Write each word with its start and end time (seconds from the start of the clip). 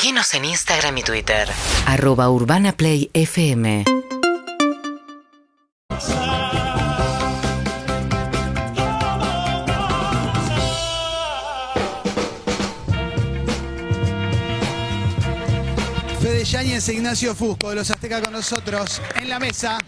Seguinos 0.00 0.32
en 0.34 0.44
Instagram 0.44 0.96
y 0.98 1.02
Twitter. 1.02 1.48
arroba 1.84 2.30
urbanaplayfm 2.30 3.82
Fede 16.20 16.44
Yáñez 16.44 16.88
e 16.88 16.92
Ignacio 16.92 17.34
Fusco 17.34 17.70
de 17.70 17.74
los 17.74 17.90
Aztecas 17.90 18.20
con 18.22 18.32
nosotros 18.32 19.02
en 19.16 19.28
la 19.28 19.40
mesa. 19.40 19.78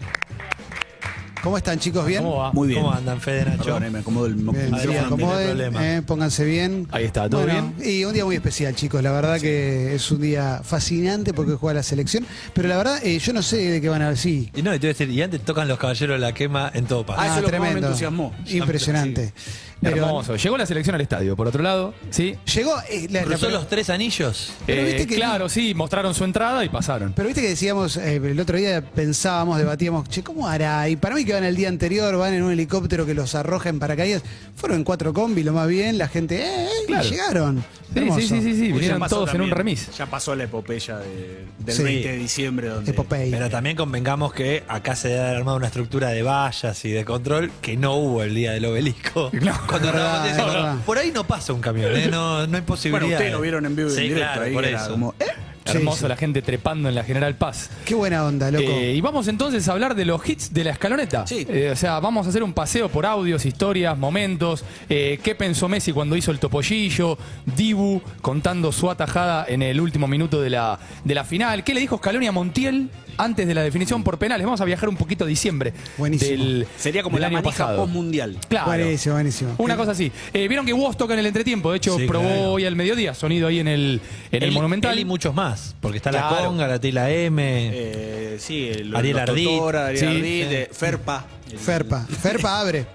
¿Cómo 1.41 1.57
están, 1.57 1.79
chicos? 1.79 2.05
¿Bien? 2.05 2.21
¿Cómo 2.21 2.37
va? 2.37 2.51
Muy 2.51 2.67
bien. 2.67 2.81
¿Cómo 2.81 2.93
andan, 2.93 3.19
Fede 3.19 3.45
Nacho? 3.45 3.63
Perdón, 3.63 3.91
me 3.91 3.99
acomodo 3.99 4.25
el 4.27 4.35
Bien, 4.35 4.71
no 4.71 5.81
eh, 5.81 6.03
pónganse 6.05 6.45
bien. 6.45 6.87
Ahí 6.91 7.05
está, 7.05 7.27
¿todo 7.27 7.41
Bueno, 7.41 7.73
Y 7.83 8.03
un 8.05 8.13
día 8.13 8.25
muy 8.25 8.35
especial, 8.35 8.75
chicos. 8.75 9.01
La 9.01 9.11
verdad 9.11 9.39
que 9.39 9.95
es 9.95 10.11
un 10.11 10.21
día 10.21 10.61
fascinante 10.63 11.33
porque 11.33 11.53
juega 11.53 11.75
la 11.75 11.83
selección. 11.83 12.25
Pero 12.53 12.67
la 12.67 12.77
verdad, 12.77 12.99
eh, 13.03 13.17
yo 13.17 13.33
no 13.33 13.41
sé 13.41 13.57
de 13.57 13.81
qué 13.81 13.89
van 13.89 14.03
a 14.03 14.09
ver. 14.09 14.17
Sí. 14.17 14.51
Y 14.55 14.61
no, 14.61 14.73
y 14.75 14.79
te 14.79 14.87
voy 14.87 14.91
a 14.91 14.93
decir, 14.93 15.09
y 15.09 15.21
antes 15.21 15.41
tocan 15.41 15.67
los 15.67 15.79
caballeros 15.79 16.15
de 16.15 16.19
la 16.19 16.33
quema 16.33 16.71
en 16.73 16.85
todo 16.85 17.05
pasa. 17.05 17.21
Ah, 17.21 17.25
eso 17.39 17.45
es 17.45 17.51
lo 17.51 17.59
me 17.59 17.71
entusiasmó. 17.71 18.33
Impresionante. 18.47 19.33
Pero 19.81 19.95
Hermoso. 19.97 20.35
Llegó 20.35 20.57
la 20.57 20.65
selección 20.65 20.93
al 20.95 21.01
estadio, 21.01 21.35
por 21.35 21.47
otro 21.47 21.63
lado, 21.63 21.93
¿sí? 22.11 22.35
llegó. 22.53 22.73
eh, 22.89 23.07
la- 23.09 23.21
la- 23.21 23.25
¿Cruzó 23.25 23.47
pero, 23.47 23.57
los 23.57 23.67
tres 23.67 23.89
anillos? 23.89 24.53
Pero 24.67 24.81
Eh, 24.81 24.85
viste 24.85 25.07
que 25.07 25.15
claro, 25.15 25.49
sí, 25.49 25.73
mostraron 25.73 26.13
su 26.13 26.23
entrada 26.23 26.63
y 26.63 26.69
pasaron. 26.69 27.13
pero 27.15 27.27
viste 27.27 27.41
que 27.41 27.49
decíamos, 27.49 27.97
eh, 27.97 28.17
el 28.17 28.39
otro 28.39 28.57
día 28.57 28.81
pensábamos, 28.81 29.57
debatíamos, 29.57 30.07
che, 30.09 30.23
¿cómo 30.23 30.47
hará? 30.47 30.87
Y 30.87 30.95
para 30.97 31.15
mí 31.15 31.25
que 31.25 31.33
van 31.33 31.43
el 31.43 31.55
día 31.55 31.67
anterior, 31.69 32.15
van 32.17 32.33
en 32.35 32.43
un 32.43 32.51
helicóptero 32.51 33.05
que 33.05 33.13
los 33.15 33.33
arroja 33.35 33.69
en 33.69 33.79
paracaídas. 33.79 34.21
Fueron 34.55 34.77
en 34.77 34.83
cuatro 34.83 35.13
combi, 35.13 35.43
lo 35.43 35.53
más 35.53 35.67
bien, 35.67 35.97
la 35.97 36.07
gente, 36.07 36.41
eh, 36.41 36.65
eh, 36.65 36.67
y 36.83 36.87
Claro. 36.87 37.09
llegaron. 37.09 37.65
Sí, 37.93 37.99
Hermoso. 37.99 38.21
sí, 38.21 38.27
sí, 38.27 38.41
sí, 38.41 38.55
sí, 38.55 38.71
vinieron 38.71 39.01
todos 39.09 39.33
en 39.33 39.41
un 39.41 39.49
remis. 39.51 39.89
Ya 39.97 40.05
pasó 40.05 40.33
la 40.33 40.45
epopeya 40.45 40.99
de- 40.99 41.45
del 41.59 41.75
Sí. 41.75 41.83
20 41.83 42.07
de 42.11 42.17
diciembre 42.17 42.67
donde 42.69 42.91
Epopeya. 42.91 43.35
Pero 43.37 43.49
también 43.49 43.75
convengamos 43.75 44.31
que 44.33 44.63
acá 44.69 44.95
se 44.95 45.09
debe 45.09 45.19
haber 45.21 45.35
armado 45.37 45.57
una 45.57 45.67
estructura 45.67 46.07
de 46.09 46.23
vallas 46.23 46.85
y 46.85 46.91
de 46.91 47.03
control 47.03 47.51
que 47.61 47.75
no 47.75 47.95
hubo 47.95 48.23
el 48.23 48.33
día 48.33 48.51
del 48.53 48.63
obelisco. 48.65 49.29
No, 49.41 49.51
Cuando 49.71 49.87
es 49.89 49.93
verdad, 49.93 50.27
estábamos 50.27 50.27
es 50.27 50.37
diciendo, 50.37 50.53
verdad. 50.53 50.85
por 50.85 50.97
ahí 50.97 51.11
no 51.11 51.23
pasa 51.25 51.53
un 51.53 51.61
camión, 51.61 51.95
¿eh? 51.95 52.07
no, 52.11 52.45
no 52.47 52.55
hay 52.57 52.63
posibilidad. 52.63 53.01
Bueno, 53.01 53.15
ustedes 53.15 53.31
lo 53.33 53.41
vieron 53.41 53.65
en 53.65 53.75
vivo 53.75 53.89
y 53.89 53.91
en 53.93 53.97
Sí, 53.97 54.03
directo 54.03 54.23
claro, 54.25 54.41
ahí, 54.43 54.53
por 54.53 54.65
era 54.65 54.81
eso. 54.81 54.91
como, 54.91 55.15
¿eh? 55.19 55.25
Sí, 55.63 55.77
Hermoso 55.77 56.01
sí. 56.01 56.07
la 56.07 56.17
gente 56.17 56.41
trepando 56.41 56.89
en 56.89 56.95
la 56.95 57.03
General 57.03 57.35
Paz. 57.35 57.69
Qué 57.85 57.93
buena 57.93 58.25
onda, 58.25 58.49
loco. 58.49 58.65
Eh, 58.67 58.93
y 58.95 58.99
vamos 59.01 59.27
entonces 59.27 59.67
a 59.67 59.73
hablar 59.73 59.93
de 59.93 60.05
los 60.05 60.27
hits 60.27 60.51
de 60.51 60.63
la 60.63 60.71
escaloneta. 60.71 61.27
Sí. 61.27 61.45
Eh, 61.47 61.69
o 61.71 61.75
sea, 61.75 61.99
vamos 61.99 62.25
a 62.25 62.29
hacer 62.31 62.41
un 62.41 62.51
paseo 62.51 62.89
por 62.89 63.05
audios, 63.05 63.45
historias, 63.45 63.95
momentos. 63.95 64.65
eh, 64.89 65.19
¿Qué 65.23 65.35
pensó 65.35 65.69
Messi 65.69 65.93
cuando 65.93 66.15
hizo 66.15 66.31
el 66.31 66.39
topollillo? 66.39 67.15
Dibu 67.55 68.01
contando 68.23 68.71
su 68.71 68.89
atajada 68.89 69.45
en 69.47 69.61
el 69.61 69.79
último 69.79 70.07
minuto 70.07 70.41
de 70.41 70.49
la, 70.49 70.79
de 71.03 71.13
la 71.15 71.23
final. 71.23 71.63
¿Qué 71.63 71.75
le 71.75 71.79
dijo 71.81 71.97
Scaloni 71.99 72.25
a 72.25 72.31
Montiel 72.31 72.89
antes 73.17 73.47
de 73.47 73.53
la 73.53 73.61
definición 73.63 74.03
por 74.03 74.17
penales? 74.17 74.45
Vamos 74.45 74.61
a 74.61 74.65
viajar 74.65 74.89
un 74.89 74.97
poquito 74.97 75.23
a 75.25 75.27
diciembre. 75.27 75.73
Buenísimo. 75.97 76.31
Del, 76.31 76.67
Sería 76.77 77.03
como 77.03 77.15
del 77.17 77.21
la 77.21 77.27
año 77.27 77.37
manija 77.37 77.51
pasado. 77.51 77.77
post-mundial. 77.77 78.37
Claro. 78.47 78.67
Buenísimo, 78.67 79.15
buenísimo. 79.15 79.55
Una 79.57 79.75
cosa 79.77 79.91
así. 79.91 80.11
Eh, 80.33 80.47
Vieron 80.47 80.65
que 80.65 80.73
Woz 80.73 80.97
toca 80.97 81.13
en 81.13 81.19
el 81.19 81.25
entretiempo. 81.25 81.71
De 81.71 81.77
hecho, 81.77 81.97
Sí, 81.97 82.07
probó 82.07 82.27
claro. 82.27 82.51
hoy 82.53 82.65
al 82.65 82.75
mediodía. 82.75 83.13
Sonido 83.13 83.47
ahí 83.47 83.59
en 83.59 83.67
el, 83.67 84.01
en 84.31 84.43
el 84.43 84.51
Monumental. 84.51 84.93
él 84.93 84.99
y 84.99 85.05
muchos 85.05 85.33
más, 85.33 85.75
porque 85.81 85.97
está 85.97 86.11
la. 86.11 86.27
Conga, 86.29 86.67
la 86.67 86.79
Tila 86.79 87.09
M. 87.11 87.41
Eh, 87.73 88.37
sí, 88.39 88.67
el, 88.67 88.95
Ariel. 88.95 89.25
Totora, 89.25 89.89
Sí, 89.95 90.05
eh, 90.05 90.69
Ferpa. 90.71 91.25
Ferpa. 91.57 92.05
Ferpa 92.05 92.59
abre. 92.59 92.85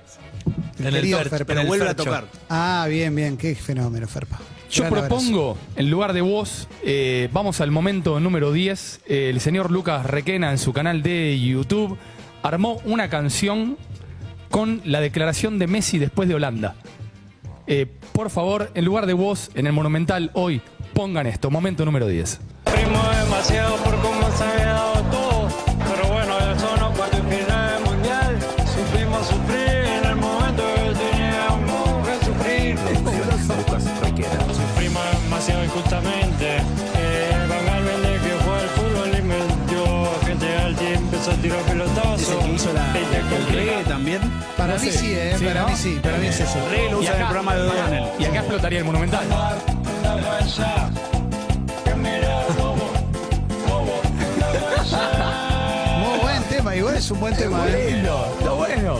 En 0.78 0.86
el 0.94 1.06
Ferpa. 1.28 1.44
Pero 1.44 1.64
vuelve 1.66 1.88
a 1.88 1.96
tocar. 1.96 2.26
Ah, 2.48 2.86
bien, 2.88 3.14
bien. 3.14 3.36
Qué 3.36 3.54
fenómeno, 3.54 4.06
Ferpa. 4.06 4.38
Yo 4.70 4.82
Gran 4.84 4.94
abrazo. 4.94 5.08
propongo, 5.08 5.58
en 5.76 5.90
lugar 5.90 6.12
de 6.12 6.20
vos, 6.20 6.68
eh, 6.84 7.28
vamos 7.32 7.60
al 7.60 7.70
momento 7.70 8.18
número 8.20 8.52
10. 8.52 9.00
Eh, 9.06 9.30
el 9.30 9.40
señor 9.40 9.70
Lucas 9.70 10.04
Requena 10.06 10.50
en 10.50 10.58
su 10.58 10.72
canal 10.72 11.02
de 11.02 11.38
YouTube 11.40 11.96
armó 12.42 12.80
una 12.84 13.08
canción 13.08 13.76
con 14.50 14.80
la 14.84 15.00
declaración 15.00 15.58
de 15.58 15.66
Messi 15.66 15.98
después 15.98 16.28
de 16.28 16.34
Holanda. 16.34 16.74
Eh, 17.66 17.86
por 18.12 18.30
favor, 18.30 18.70
en 18.74 18.84
lugar 18.84 19.06
de 19.06 19.12
vos, 19.12 19.50
en 19.54 19.66
el 19.66 19.72
Monumental 19.72 20.30
hoy, 20.34 20.60
pongan 20.94 21.26
esto, 21.26 21.50
momento 21.50 21.84
número 21.84 22.06
10. 22.06 22.40
Sufrimos 22.66 23.16
demasiado 23.24 23.76
Para 44.66 44.78
mí 44.80 44.90
sí, 44.90 45.12
eh. 45.14 45.34
Sí, 45.38 45.44
para 45.44 45.62
¿no? 45.62 45.68
mí 45.68 45.76
sí. 45.76 46.00
Para 46.02 46.16
mí 46.18 46.26
es 46.26 46.40
eso. 46.40 46.58
El 46.58 46.70
reggae 46.70 46.90
lo 46.90 46.98
usa 46.98 47.14
en 47.14 47.20
el 47.20 47.26
programa 47.26 47.54
de 47.54 47.60
O'Donnell. 47.62 48.04
Y 48.18 48.24
acá 48.24 48.38
explotaría 48.38 48.78
el 48.80 48.84
Monumental. 48.84 49.24
Muy 56.00 56.18
buen 56.20 56.42
tema. 56.44 56.76
Igual 56.76 56.96
es 56.96 57.10
un 57.10 57.20
buen 57.20 57.36
tema. 57.36 57.64
eh. 57.68 57.92
Lindo, 57.92 58.26
está 58.38 58.50
bueno. 58.52 58.96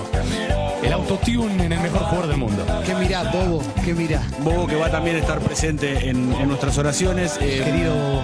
El 0.83 0.93
autotune 0.93 1.65
en 1.67 1.73
el 1.73 1.81
mejor 1.81 2.01
jugador 2.01 2.27
del 2.29 2.37
mundo. 2.37 2.65
¿Qué 2.85 2.95
mirá, 2.95 3.25
Bobo? 3.25 3.63
¿Qué 3.85 3.95
mirá? 3.95 4.23
Bobo 4.41 4.67
que 4.67 4.77
va 4.77 4.91
también 4.91 5.17
a 5.17 5.19
estar 5.21 5.39
presente 5.41 6.09
en, 6.11 6.33
en 6.33 6.49
nuestras 6.49 6.77
oraciones. 6.79 7.39
Eh, 7.41 7.63
Querido 7.65 7.95
Bobo. 7.95 8.23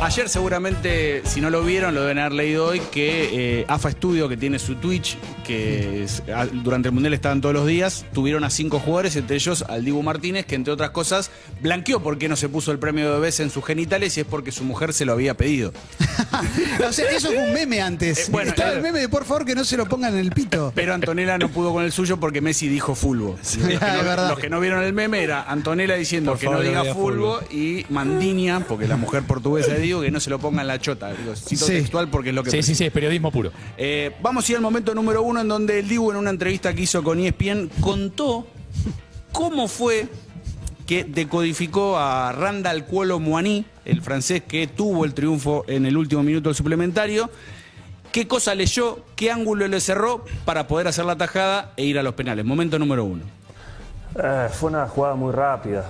Ayer 0.00 0.28
seguramente, 0.28 1.22
si 1.24 1.40
no 1.40 1.50
lo 1.50 1.62
vieron, 1.64 1.92
lo 1.92 2.02
deben 2.02 2.18
haber 2.20 2.32
leído 2.32 2.66
hoy, 2.66 2.80
que 2.92 3.60
eh, 3.60 3.64
AFA 3.66 3.90
Studio, 3.90 4.28
que 4.28 4.36
tiene 4.36 4.60
su 4.60 4.76
Twitch, 4.76 5.16
que 5.44 6.04
es- 6.04 6.22
a- 6.32 6.46
durante 6.46 6.88
el 6.88 6.94
Mundial 6.94 7.14
estaban 7.14 7.40
todos 7.40 7.52
los 7.54 7.66
días, 7.66 8.04
tuvieron 8.12 8.44
a 8.44 8.50
cinco 8.50 8.78
jugadores, 8.78 9.16
entre 9.16 9.34
ellos 9.36 9.64
al 9.68 9.84
Dibu 9.84 10.02
Martínez, 10.04 10.46
que 10.46 10.54
entre 10.54 10.72
otras 10.72 10.90
cosas 10.90 11.32
blanqueó 11.60 12.00
por 12.00 12.16
qué 12.16 12.28
no 12.28 12.36
se 12.36 12.48
puso 12.48 12.70
el 12.70 12.78
premio 12.78 13.06
de 13.08 13.14
bebés 13.16 13.40
en 13.40 13.50
sus 13.50 13.64
genitales 13.64 14.16
y 14.16 14.20
es 14.20 14.26
porque 14.26 14.52
su 14.52 14.62
mujer 14.62 14.92
se 14.92 15.04
lo 15.04 15.12
había 15.14 15.34
pedido. 15.34 15.72
o 16.88 16.92
sea, 16.92 17.10
eso 17.10 17.28
fue 17.32 17.38
un 17.48 17.52
meme 17.52 17.82
antes. 17.82 18.28
Eh, 18.28 18.30
bueno, 18.30 18.50
Estaba 18.50 18.72
el 18.74 18.82
meme 18.82 19.00
de 19.00 19.08
por 19.08 19.24
favor 19.24 19.44
que 19.44 19.56
no 19.56 19.64
se 19.64 19.76
lo 19.76 19.86
pongan 19.86 20.14
en 20.14 20.20
el 20.20 20.30
pito. 20.30 20.70
Pero 20.76 20.94
Antonella 20.94 21.38
no 21.38 21.48
pudo 21.48 21.72
con 21.72 21.82
el 21.82 21.90
suyo 21.90 22.18
porque 22.20 22.40
Messi 22.40 22.68
dijo 22.68 22.94
fulbo. 22.94 23.36
Los 23.36 23.56
que, 23.56 23.74
no, 23.80 24.16
los 24.28 24.38
que 24.38 24.48
no 24.48 24.60
vieron 24.60 24.84
el 24.84 24.92
meme 24.92 25.24
era 25.24 25.42
Antonella 25.42 25.96
diciendo 25.96 26.30
Por 26.32 26.38
que 26.38 26.46
favor, 26.46 26.62
no 26.64 26.68
diga 26.68 26.94
fulbo 26.94 27.40
y 27.50 27.84
Mandiña, 27.90 28.60
porque 28.60 28.86
la 28.86 28.96
mujer 28.96 29.24
portuguesa 29.24 29.72
de 29.72 29.87
Digo, 29.88 30.02
que 30.02 30.10
no 30.10 30.20
se 30.20 30.28
lo 30.30 30.38
ponga 30.38 30.60
en 30.60 30.68
la 30.68 30.78
chota. 30.78 31.12
Digo, 31.12 31.34
cito 31.34 31.64
Sí. 31.66 31.72
textual 31.72 32.08
porque 32.10 32.28
es 32.28 32.34
lo 32.34 32.42
que 32.42 32.50
Sí, 32.50 32.62
sí, 32.62 32.74
sí, 32.74 32.84
es 32.84 32.92
periodismo 32.92 33.32
puro. 33.32 33.50
Eh, 33.76 34.14
vamos 34.22 34.46
a 34.46 34.52
ir 34.52 34.56
al 34.56 34.62
momento 34.62 34.94
número 34.94 35.22
uno 35.22 35.40
en 35.40 35.48
donde 35.48 35.78
el 35.78 35.88
Dibu 35.88 36.10
en 36.10 36.16
una 36.18 36.30
entrevista 36.30 36.74
que 36.74 36.82
hizo 36.82 37.02
con 37.02 37.18
ESPN 37.20 37.70
contó 37.80 38.46
cómo 39.32 39.66
fue 39.68 40.08
que 40.86 41.04
decodificó 41.04 41.98
a 41.98 42.32
Randall 42.32 42.84
Cuolo 42.84 43.18
Moani, 43.20 43.64
el 43.84 44.00
francés 44.02 44.42
que 44.46 44.66
tuvo 44.66 45.04
el 45.04 45.14
triunfo 45.14 45.64
en 45.68 45.86
el 45.86 45.96
último 45.96 46.22
minuto 46.22 46.48
del 46.48 46.56
suplementario, 46.56 47.30
qué 48.12 48.26
cosa 48.26 48.54
leyó, 48.54 49.04
qué 49.16 49.30
ángulo 49.30 49.68
le 49.68 49.80
cerró 49.80 50.24
para 50.44 50.66
poder 50.66 50.88
hacer 50.88 51.04
la 51.04 51.16
tajada 51.16 51.72
e 51.76 51.84
ir 51.84 51.98
a 51.98 52.02
los 52.02 52.14
penales. 52.14 52.44
Momento 52.44 52.78
número 52.78 53.04
uno. 53.04 53.22
Eh, 54.22 54.48
fue 54.52 54.70
una 54.70 54.86
jugada 54.88 55.14
muy 55.14 55.32
rápida. 55.32 55.84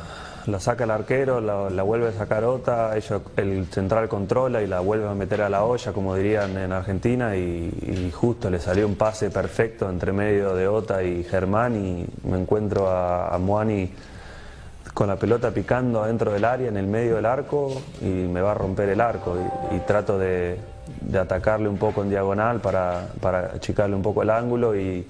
La 0.49 0.59
saca 0.61 0.85
el 0.85 0.91
arquero, 0.91 1.43
la, 1.43 1.83
vuelve 1.83 2.09
a 2.09 2.13
sacar 2.13 2.43
Ota, 2.45 2.97
ellos, 2.97 3.21
el 3.37 3.67
central 3.67 4.09
controla 4.09 4.63
y 4.63 4.67
la 4.67 4.81
vuelve 4.81 5.07
a 5.07 5.13
meter 5.13 5.43
a 5.43 5.51
la 5.51 5.63
olla, 5.63 5.93
como 5.93 6.15
dirían 6.15 6.57
en 6.57 6.73
Argentina, 6.73 7.37
y, 7.37 8.11
justo 8.15 8.49
le 8.49 8.59
salió 8.59 8.87
un 8.87 8.95
pase 8.95 9.29
perfecto 9.29 9.91
entre 9.91 10.11
medio 10.11 10.55
de 10.55 10.67
Ota 10.67 11.03
y 11.03 11.23
Germán 11.23 11.77
y 11.77 12.07
me 12.27 12.39
encuentro 12.39 12.89
a, 12.89 13.37
Moani 13.39 13.93
con 14.95 15.09
la 15.09 15.17
pelota 15.17 15.51
picando 15.51 16.03
adentro 16.03 16.33
del 16.33 16.47
área, 16.47 16.69
en 16.69 16.79
el 16.79 16.87
medio 16.87 17.17
del 17.17 17.27
arco, 17.27 17.83
y 18.01 18.07
me 18.07 18.41
va 18.41 18.53
a 18.53 18.55
romper 18.55 18.89
el 18.89 19.03
arco. 19.03 19.37
Y, 19.71 19.81
trato 19.81 20.19
de, 20.19 20.59
atacarle 21.13 21.69
un 21.69 21.77
poco 21.77 22.03
en 22.03 22.09
diagonal 22.09 22.63
para, 22.63 23.11
achicarle 23.55 23.95
un 23.95 24.03
poco 24.03 24.23
el 24.23 24.31
ángulo 24.31 24.75
y, 24.75 25.07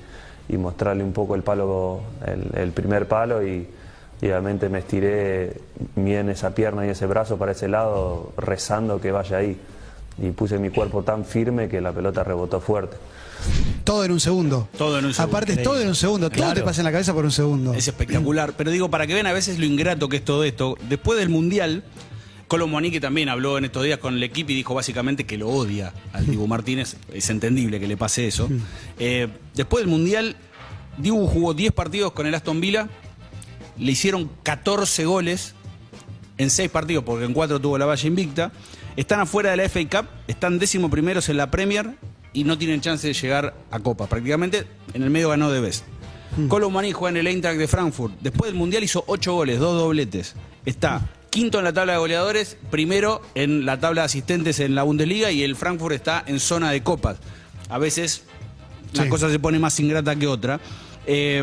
y 0.49 0.56
mostrarle 0.56 1.05
un 1.05 1.12
poco 1.12 1.37
el 1.37 1.44
palo, 1.44 2.00
el, 2.26 2.61
el 2.61 2.73
primer 2.73 3.06
palo. 3.06 3.41
Y, 3.46 3.78
y 4.20 4.26
obviamente 4.26 4.69
me 4.69 4.81
estiré 4.81 5.61
bien 5.94 6.29
esa 6.29 6.55
pierna 6.55 6.87
y 6.87 6.91
ese 6.91 7.06
brazo 7.06 7.37
para 7.37 7.53
ese 7.53 7.69
lado, 7.69 8.32
rezando 8.37 9.00
que 9.00 9.12
vaya 9.12 9.38
ahí. 9.38 9.56
Y 10.20 10.31
puse 10.31 10.59
mi 10.59 10.70
cuerpo 10.70 11.05
tan 11.05 11.25
firme 11.25 11.69
que 11.69 11.81
la 11.81 11.93
pelota 11.93 12.25
rebotó 12.25 12.61
fuerte. 12.61 12.97
Todo 13.85 14.05
en 14.05 14.11
un 14.11 14.20
segundo. 14.20 14.69
Todo 14.76 14.99
en 14.99 15.05
un 15.05 15.15
segundo. 15.15 15.37
Aparte 15.37 15.53
es 15.53 15.62
todo 15.62 15.81
en 15.81 15.88
un 15.88 15.94
segundo. 15.94 16.29
Todo 16.29 16.53
te 16.55 16.62
pasa 16.62 16.81
en 16.81 16.87
la 16.87 16.93
cabeza 16.93 17.15
por 17.15 17.25
un 17.25 17.31
segundo. 17.31 17.73
Es 17.73 17.87
espectacular. 17.87 18.55
Pero 18.56 18.73
digo, 18.73 18.91
para 18.91 19.06
que 19.06 19.15
vean 19.15 19.26
a 19.26 19.32
veces 19.32 19.59
lo 19.61 19.65
ingrato 19.65 20.09
que 20.09 20.17
es 20.17 20.25
todo 20.25 20.43
esto, 20.43 20.76
después 20.88 21.19
del 21.19 21.29
Mundial, 21.29 21.85
Colo 22.49 22.67
Moani, 22.67 22.91
que 22.91 23.00
también 23.00 23.29
habló 23.29 23.59
en 23.59 23.67
estos 23.67 23.85
días 23.85 23.99
con 23.99 24.15
el 24.15 24.23
equipo 24.23 24.50
y 24.50 24.56
dijo 24.56 24.75
básicamente 24.75 25.25
que 25.25 25.38
lo 25.38 25.49
odia 25.49 25.93
al 26.12 26.26
Dibu 26.26 26.47
Martínez. 26.47 26.97
Es 27.12 27.31
entendible 27.31 27.79
que 27.79 27.87
le 27.87 27.97
pase 27.97 28.26
eso. 28.26 28.49
Eh, 28.99 29.29
después 29.55 29.82
del 29.82 29.91
Mundial, 29.91 30.37
Dibu 30.97 31.26
jugó 31.26 31.55
10 31.55 31.73
partidos 31.73 32.12
con 32.12 32.26
el 32.26 32.35
Aston 32.35 32.61
Villa, 32.61 32.88
le 33.79 33.93
hicieron 33.93 34.31
14 34.43 35.05
goles 35.05 35.55
en 36.37 36.51
seis 36.51 36.71
partidos, 36.71 37.05
porque 37.05 37.25
en 37.25 37.33
cuatro 37.33 37.61
tuvo 37.61 37.79
la 37.79 37.87
valla 37.87 38.07
invicta. 38.07 38.53
Están 38.97 39.21
afuera 39.21 39.51
de 39.51 39.57
la 39.59 39.69
FA 39.69 39.81
Cup, 39.89 40.09
están 40.27 40.59
décimo 40.59 40.91
primeros 40.91 41.29
en 41.29 41.37
la 41.37 41.51
Premier 41.51 41.95
y 42.33 42.45
no 42.45 42.59
tienen 42.59 42.81
chance 42.81 43.07
de 43.07 43.15
llegar 43.15 43.55
a 43.71 43.79
Copa. 43.81 44.07
Prácticamente 44.07 44.67
en 44.95 45.03
el 45.03 45.11
medio 45.11 45.29
ganó 45.31 45.51
de 45.51 45.61
Best. 45.61 45.85
Colo 46.49 46.71
Muani 46.71 46.93
juega 46.93 47.11
en 47.11 47.17
el 47.17 47.27
Eintracht 47.27 47.59
de 47.59 47.67
Frankfurt. 47.67 48.15
Después 48.21 48.51
del 48.51 48.59
Mundial 48.59 48.85
hizo 48.85 49.03
ocho 49.07 49.33
goles, 49.35 49.59
dos 49.59 49.75
dobletes. 49.81 50.35
Está 50.67 51.09
quinto 51.31 51.59
en 51.59 51.65
la 51.65 51.73
tabla 51.73 51.95
de 51.95 51.99
goleadores, 51.99 52.57
primero 52.71 53.23
en 53.35 53.65
la 53.65 53.81
tabla 53.81 54.03
de 54.03 54.07
asistentes 54.07 54.61
en 54.61 54.75
la 54.75 54.83
Bundesliga 54.83 55.31
y 55.31 55.43
el 55.43 55.57
Frankfurt 55.57 55.95
está 55.95 56.23
en 56.27 56.39
zona 56.39 56.71
de 56.71 56.83
copas. 56.83 57.17
A 57.69 57.79
veces 57.79 58.25
la 58.93 59.05
Sí. 59.05 59.09
cosa 59.09 59.31
se 59.31 59.39
pone 59.39 59.59
más 59.59 59.79
ingrata 59.81 60.15
que 60.17 60.27
otra. 60.27 60.61
Eh, 61.07 61.43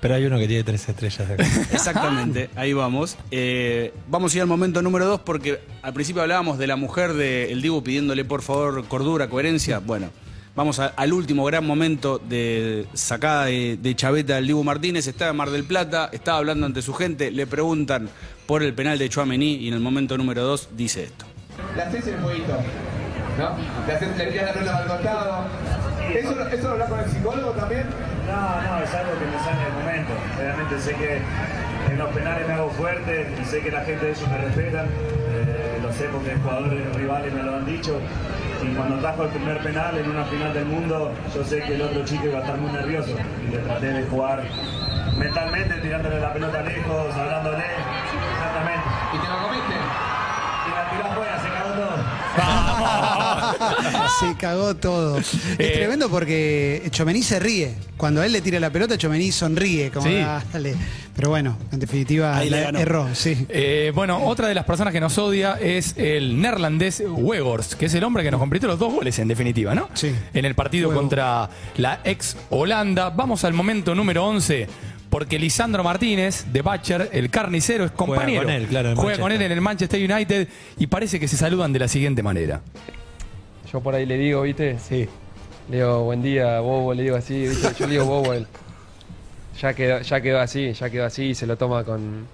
Pero 0.00 0.14
hay 0.14 0.24
uno 0.24 0.38
que 0.38 0.48
tiene 0.48 0.64
tres 0.64 0.88
estrellas 0.88 1.28
acá. 1.30 1.44
Exactamente, 1.72 2.48
ahí 2.56 2.72
vamos. 2.72 3.16
Eh, 3.30 3.92
vamos 4.08 4.32
a 4.32 4.36
ir 4.36 4.42
al 4.42 4.48
momento 4.48 4.80
número 4.82 5.04
dos 5.06 5.20
porque 5.20 5.60
al 5.82 5.92
principio 5.92 6.22
hablábamos 6.22 6.58
de 6.58 6.66
la 6.66 6.76
mujer 6.76 7.12
del 7.12 7.60
Dibu 7.60 7.82
pidiéndole 7.82 8.24
por 8.24 8.40
favor 8.42 8.84
cordura, 8.86 9.28
coherencia. 9.28 9.78
Bueno, 9.78 10.08
vamos 10.56 10.78
a- 10.78 10.86
al 10.96 11.12
último 11.12 11.44
gran 11.44 11.66
momento 11.66 12.18
de 12.18 12.86
sacada 12.94 13.44
de, 13.46 13.76
de 13.80 13.94
chaveta 13.94 14.36
del 14.36 14.46
Dibu 14.46 14.64
Martínez. 14.64 15.06
Estaba 15.06 15.32
en 15.32 15.36
Mar 15.36 15.50
del 15.50 15.64
Plata, 15.64 16.08
estaba 16.12 16.38
hablando 16.38 16.64
ante 16.66 16.80
su 16.80 16.94
gente, 16.94 17.30
le 17.30 17.46
preguntan 17.46 18.08
por 18.46 18.62
el 18.62 18.72
penal 18.72 18.98
de 18.98 19.08
Chuamení 19.10 19.56
y 19.56 19.68
en 19.68 19.74
el 19.74 19.80
momento 19.80 20.16
número 20.16 20.42
dos 20.42 20.70
dice 20.76 21.04
esto. 21.04 21.26
Le 21.76 21.82
haces 21.82 22.06
el 22.06 22.18
jueguito, 22.20 22.56
¿no? 23.38 23.50
Le, 23.86 23.92
haces, 23.92 24.16
le 24.16 24.26
tiras 24.32 24.46
la 24.46 24.52
pelota 24.54 24.78
al 24.78 24.86
costado. 24.88 25.44
¿Eso, 26.10 26.48
¿Eso 26.48 26.62
lo 26.64 26.70
hablas 26.72 26.88
con 26.88 27.00
el 27.00 27.10
psicólogo 27.10 27.50
también? 27.52 27.84
No, 28.30 28.62
no, 28.62 28.82
es 28.82 28.94
algo 28.94 29.12
que 29.18 29.26
me 29.26 29.38
sale 29.42 29.66
el 29.66 29.72
momento. 29.72 30.12
Realmente 30.38 30.78
sé 30.78 30.94
que 30.94 31.20
en 31.90 31.98
los 31.98 32.08
penales 32.10 32.46
me 32.46 32.54
hago 32.54 32.70
fuerte 32.70 33.28
y 33.40 33.44
sé 33.44 33.60
que 33.60 33.70
la 33.72 33.80
gente 33.80 34.04
de 34.06 34.12
ellos 34.12 34.28
me 34.28 34.38
respetan. 34.38 34.86
Eh, 34.86 35.80
lo 35.82 35.92
sé 35.92 36.04
porque 36.12 36.36
jugadores 36.36 36.94
rivales 36.94 37.32
me 37.34 37.42
lo 37.42 37.56
han 37.56 37.66
dicho. 37.66 37.98
Y 38.62 38.74
cuando 38.74 38.96
atajo 38.96 39.24
el 39.24 39.30
primer 39.30 39.58
penal 39.62 39.98
en 39.98 40.10
una 40.10 40.24
final 40.24 40.54
del 40.54 40.66
mundo, 40.66 41.12
yo 41.34 41.44
sé 41.44 41.62
que 41.62 41.74
el 41.74 41.82
otro 41.82 42.04
chico 42.04 42.26
iba 42.26 42.38
a 42.38 42.42
estar 42.42 42.56
muy 42.58 42.70
nervioso. 42.70 43.16
Y 43.44 43.50
le 43.50 43.58
traté 43.58 43.92
de 43.92 44.02
jugar 44.04 44.42
mentalmente, 45.18 45.74
tirándole 45.80 46.20
la 46.20 46.32
pelota 46.32 46.62
lejos, 46.62 47.14
hablándole. 47.14 47.64
Exactamente. 48.32 48.88
¿Y 49.12 49.18
te 49.18 49.28
lo 49.28 49.42
comiste? 49.42 49.74
Y 49.74 50.70
la 50.70 50.90
tiró 50.90 51.04
afuera, 51.10 51.40
se 51.40 51.48
cagó 51.48 51.70
todo. 51.72 52.60
Se 54.20 54.34
cagó 54.36 54.74
todo. 54.76 55.18
Es 55.18 55.34
Eh. 55.58 55.72
tremendo 55.74 56.08
porque 56.08 56.82
Chomení 56.90 57.22
se 57.22 57.38
ríe. 57.38 57.74
Cuando 57.96 58.20
a 58.22 58.26
él 58.26 58.32
le 58.32 58.40
tira 58.40 58.58
la 58.60 58.70
pelota, 58.70 58.96
Chomení 58.96 59.30
sonríe. 59.32 59.90
Como, 59.90 60.06
Sí. 60.06 60.16
"Ah, 60.24 60.42
dale". 60.52 60.74
Pero 61.14 61.28
bueno, 61.30 61.58
en 61.70 61.80
definitiva, 61.80 62.36
Ahí 62.36 62.48
la- 62.48 62.60
ganó. 62.60 62.78
erró, 62.78 63.08
sí. 63.14 63.46
Eh, 63.50 63.92
bueno, 63.94 64.24
otra 64.24 64.48
de 64.48 64.54
las 64.54 64.64
personas 64.64 64.92
que 64.92 65.00
nos 65.00 65.18
odia 65.18 65.58
es 65.60 65.94
el 65.98 66.40
neerlandés 66.40 67.02
Wegors, 67.06 67.74
que 67.74 67.86
es 67.86 67.94
el 67.94 68.04
hombre 68.04 68.22
que 68.22 68.30
nos 68.30 68.40
completó 68.40 68.66
los 68.68 68.78
dos 68.78 68.92
goles 68.92 69.18
en 69.18 69.28
definitiva, 69.28 69.74
¿no? 69.74 69.88
Sí. 69.92 70.14
En 70.32 70.44
el 70.46 70.54
partido 70.54 70.92
contra 70.94 71.50
la 71.76 72.00
ex 72.04 72.36
Holanda. 72.48 73.10
Vamos 73.10 73.44
al 73.44 73.52
momento 73.52 73.94
número 73.94 74.24
11. 74.24 74.66
Porque 75.10 75.38
Lisandro 75.38 75.82
Martínez, 75.84 76.46
de 76.52 76.62
Bacher, 76.62 77.10
el 77.12 77.28
carnicero, 77.30 77.84
es 77.84 77.90
compañero. 77.90 78.42
con 78.44 78.50
él, 78.52 78.66
claro, 78.68 78.90
en 78.90 78.96
Juega 78.96 79.18
con 79.18 79.32
él 79.32 79.38
Manchester. 79.38 79.46
en 79.46 79.52
el 79.52 79.60
Manchester 79.60 80.12
United 80.12 80.48
y 80.78 80.86
parece 80.86 81.18
que 81.20 81.26
se 81.28 81.36
saludan 81.36 81.72
de 81.72 81.80
la 81.80 81.88
siguiente 81.88 82.22
manera. 82.22 82.60
Yo 83.72 83.80
por 83.80 83.94
ahí 83.94 84.06
le 84.06 84.16
digo, 84.16 84.42
¿viste? 84.42 84.78
Sí. 84.78 85.08
Le 85.68 85.76
digo, 85.78 86.04
buen 86.04 86.22
día, 86.22 86.60
Bobo, 86.60 86.94
le 86.94 87.02
digo 87.02 87.16
así, 87.16 87.46
¿viste? 87.48 87.68
Yo 87.78 87.86
le 87.86 87.92
digo 87.94 88.04
Bobo, 88.06 88.32
él. 88.32 88.46
Ya 89.60 89.74
quedó, 89.74 90.00
ya 90.00 90.20
quedó 90.20 90.40
así, 90.40 90.72
ya 90.72 90.88
quedó 90.90 91.04
así 91.04 91.24
y 91.24 91.34
se 91.34 91.46
lo 91.46 91.56
toma 91.58 91.84
con. 91.84 92.26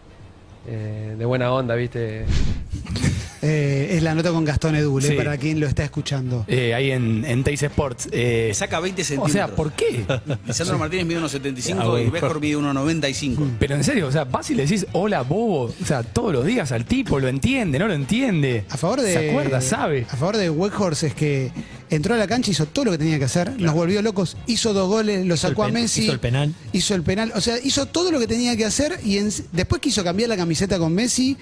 eh, 0.68 1.14
de 1.18 1.24
buena 1.24 1.50
onda, 1.52 1.74
¿viste? 1.74 2.24
Eh, 3.42 3.88
es 3.96 4.02
la 4.02 4.14
nota 4.14 4.30
con 4.30 4.44
Gastón 4.44 4.76
Edule, 4.76 5.08
Sí. 5.08 5.14
para 5.14 5.36
quien 5.36 5.60
lo 5.60 5.66
está 5.66 5.84
escuchando. 5.84 6.44
Eh, 6.48 6.74
ahí 6.74 6.90
en, 6.90 7.24
en 7.26 7.44
Teis 7.44 7.62
Sports. 7.62 8.08
Eh, 8.12 8.50
saca 8.54 8.80
20 8.80 9.02
o 9.02 9.04
centímetros. 9.04 9.32
sea, 9.32 9.48
¿por 9.54 9.72
qué? 9.72 10.04
Lisandro 10.46 10.78
Martínez 10.78 11.06
mide 11.06 11.20
1,75 11.20 11.76
Ah, 11.96 12.00
y. 12.00 12.10
Bécor 12.10 12.40
mide 12.40 12.56
1,95. 12.56 13.50
Pero 13.58 13.74
en 13.74 13.84
serio, 13.84 14.06
o 14.08 14.12
sea, 14.12 14.24
vas 14.24 14.50
y 14.50 14.54
le 14.54 14.62
decís 14.64 14.86
hola 14.92 15.22
bobo, 15.22 15.64
o 15.80 15.84
sea, 15.86 16.02
todos 16.02 16.32
los 16.32 16.44
días 16.46 16.72
al 16.72 16.84
tipo, 16.86 17.20
lo 17.20 17.28
entiende, 17.28 17.78
no 17.78 17.88
lo 17.88 17.94
entiende. 17.94 18.64
A 18.70 18.76
favor 18.76 19.00
de. 19.02 19.12
Se 19.12 19.30
acuerda, 19.30 19.60
sabe. 19.60 20.06
A 20.10 20.16
favor 20.16 20.36
de 20.36 20.48
Weghorst 20.50 21.02
es 21.04 21.14
que 21.14 21.52
entró 21.90 22.14
a 22.14 22.18
la 22.18 22.26
cancha, 22.26 22.50
hizo 22.50 22.66
todo 22.66 22.86
lo 22.86 22.90
que 22.92 22.98
tenía 22.98 23.18
que 23.18 23.24
hacer, 23.26 23.52
nos 23.60 23.74
volvió 23.74 24.00
locos, 24.02 24.36
hizo 24.46 24.72
dos 24.72 24.88
goles, 24.88 25.24
lo 25.26 25.36
sacó 25.36 25.64
a 25.64 25.68
Messi. 25.68 26.04
hizo 26.04 26.12
el 26.12 26.20
penal. 26.20 26.54
Hizo 26.72 26.94
el 26.94 27.02
penal. 27.02 27.32
O 27.34 27.40
sea, 27.40 27.56
hizo 27.62 27.86
todo 27.86 28.10
lo 28.10 28.18
que 28.18 28.26
tenía 28.26 28.56
que 28.56 28.64
hacer 28.64 28.98
y 29.04 29.18
en- 29.18 29.30
después 29.52 29.80
quiso 29.80 30.02
cambiar 30.02 30.28
la 30.30 30.36
camiseta 30.36 30.78
con 30.78 30.94
Messi. 30.94 31.36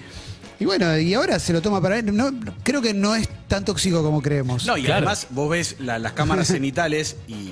Y 0.59 0.65
bueno, 0.65 0.97
y 0.97 1.13
ahora 1.13 1.37
se 1.39 1.51
lo 1.53 1.61
toma 1.61 1.81
para 1.81 1.99
él. 1.99 2.15
No, 2.15 2.31
creo 2.63 2.81
que 2.81 2.93
no 2.93 3.15
es 3.15 3.27
tan 3.47 3.65
tóxico 3.65 4.01
como 4.03 4.21
creemos. 4.21 4.65
No, 4.65 4.77
y 4.77 4.83
Claro. 4.83 4.99
además 4.99 5.27
vos 5.31 5.49
ves 5.49 5.75
la- 5.79 5.99
las 5.99 6.13
cámaras 6.13 6.47
cenitales 6.47 7.17
y 7.27 7.51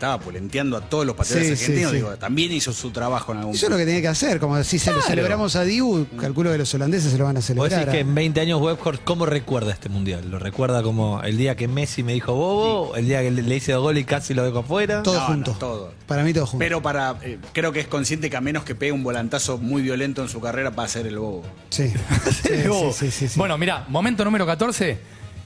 estaba 0.00 0.18
pulenteando 0.18 0.78
a 0.78 0.80
todos 0.80 1.04
los 1.04 1.14
pateadores 1.14 1.58
Sí, 1.58 1.64
argentinos. 1.66 1.90
sí. 1.90 1.96
Digo, 1.98 2.16
también 2.16 2.50
hizo 2.52 2.72
su 2.72 2.90
trabajo 2.90 3.32
en 3.32 3.38
algún 3.38 3.54
Hizo 3.54 3.68
lo 3.68 3.76
que 3.76 3.84
tenía 3.84 4.00
que 4.00 4.08
hacer, 4.08 4.40
como 4.40 4.62
si 4.64 4.78
se 4.78 4.92
lo 4.94 5.02
celebramos 5.02 5.56
a 5.56 5.64
Dibu, 5.64 6.06
calculo 6.18 6.50
que 6.50 6.56
los 6.56 6.72
holandeses 6.74 7.12
se 7.12 7.18
lo 7.18 7.24
van 7.24 7.36
a 7.36 7.40
Vos 7.40 7.44
celebrar. 7.46 7.70
decís 7.70 7.92
que 7.92 7.98
¿eh? 7.98 8.00
en 8.00 8.14
20 8.14 8.40
años 8.40 8.62
Webhorst, 8.62 9.04
¿cómo 9.04 9.26
recuerda 9.26 9.72
este 9.72 9.90
mundial? 9.90 10.30
¿Lo 10.30 10.38
recuerda 10.38 10.82
como 10.82 11.22
el 11.22 11.36
día 11.36 11.54
que 11.54 11.68
Messi 11.68 12.02
me 12.02 12.14
dijo 12.14 12.32
bobo? 12.34 12.96
¿El 12.96 13.04
día 13.06 13.20
que 13.20 13.30
le, 13.30 13.54
hice 13.56 13.72
dos 13.72 13.82
goles 13.82 14.02
y 14.02 14.06
casi 14.06 14.32
lo 14.32 14.42
dejo 14.42 14.60
afuera? 14.60 15.02
todo 15.02 15.16
No, 15.20 15.26
junto. 15.26 15.52
no, 15.52 15.58
todo. 15.58 15.92
Para 16.06 16.22
mí 16.24 16.32
todo 16.32 16.46
junto. 16.46 16.64
Pero 16.64 16.80
para 16.80 17.16
eh, 17.22 17.38
creo 17.52 17.70
que 17.72 17.80
es 17.80 17.86
consciente 17.86 18.30
que 18.30 18.36
a 18.38 18.40
menos 18.40 18.64
que 18.64 18.74
pegue 18.74 18.92
un 18.92 19.02
volantazo 19.02 19.58
muy 19.58 19.82
violento 19.82 20.22
en 20.22 20.30
su 20.30 20.40
carrera 20.40 20.70
va 20.70 20.84
a 20.84 20.88
ser 20.88 21.06
el 21.06 21.18
bobo. 21.18 21.42
sí. 21.68 21.92
Sí, 22.42 22.66
Bobo. 22.68 22.90
sí, 22.94 23.06
sí, 23.06 23.10
sí, 23.10 23.28
sí. 23.28 23.38
Bueno, 23.38 23.58
mira, 23.58 23.84
momento 23.88 24.24
número 24.24 24.46
14. 24.46 24.98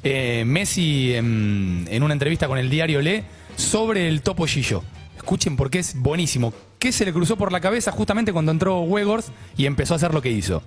eh, 0.04 0.44
Messi 0.46 1.12
en, 1.14 1.86
en 1.90 2.02
una 2.04 2.12
entrevista 2.12 2.46
con 2.46 2.56
el 2.58 2.70
diario 2.70 3.00
Le 3.02 3.24
sobre 3.56 4.08
el 4.08 4.22
Topo 4.22 4.46
Gillo. 4.46 4.82
Escuchen 5.16 5.56
porque 5.56 5.78
es 5.78 5.94
buenísimo. 6.00 6.52
¿Qué 6.78 6.92
se 6.92 7.04
le 7.04 7.12
cruzó 7.12 7.36
por 7.36 7.50
la 7.50 7.60
cabeza 7.60 7.90
justamente 7.92 8.32
cuando 8.32 8.52
entró 8.52 8.80
Wegors 8.82 9.32
y 9.56 9.66
empezó 9.66 9.94
a 9.94 9.96
hacer 9.96 10.12
lo 10.12 10.20
que 10.20 10.30
hizo? 10.30 10.62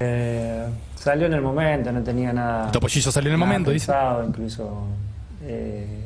Eh, 0.00 0.66
salió 0.96 1.26
en 1.26 1.32
el 1.34 1.40
momento, 1.40 1.90
no 1.92 2.02
tenía 2.02 2.32
nada. 2.32 2.66
El 2.66 2.72
Topo 2.72 2.88
Gillo 2.88 3.10
salió 3.10 3.30
en 3.30 3.34
el 3.34 3.38
momento, 3.38 3.70
dice. 3.70 3.92
incluso 4.26 4.86
eh, 5.44 6.04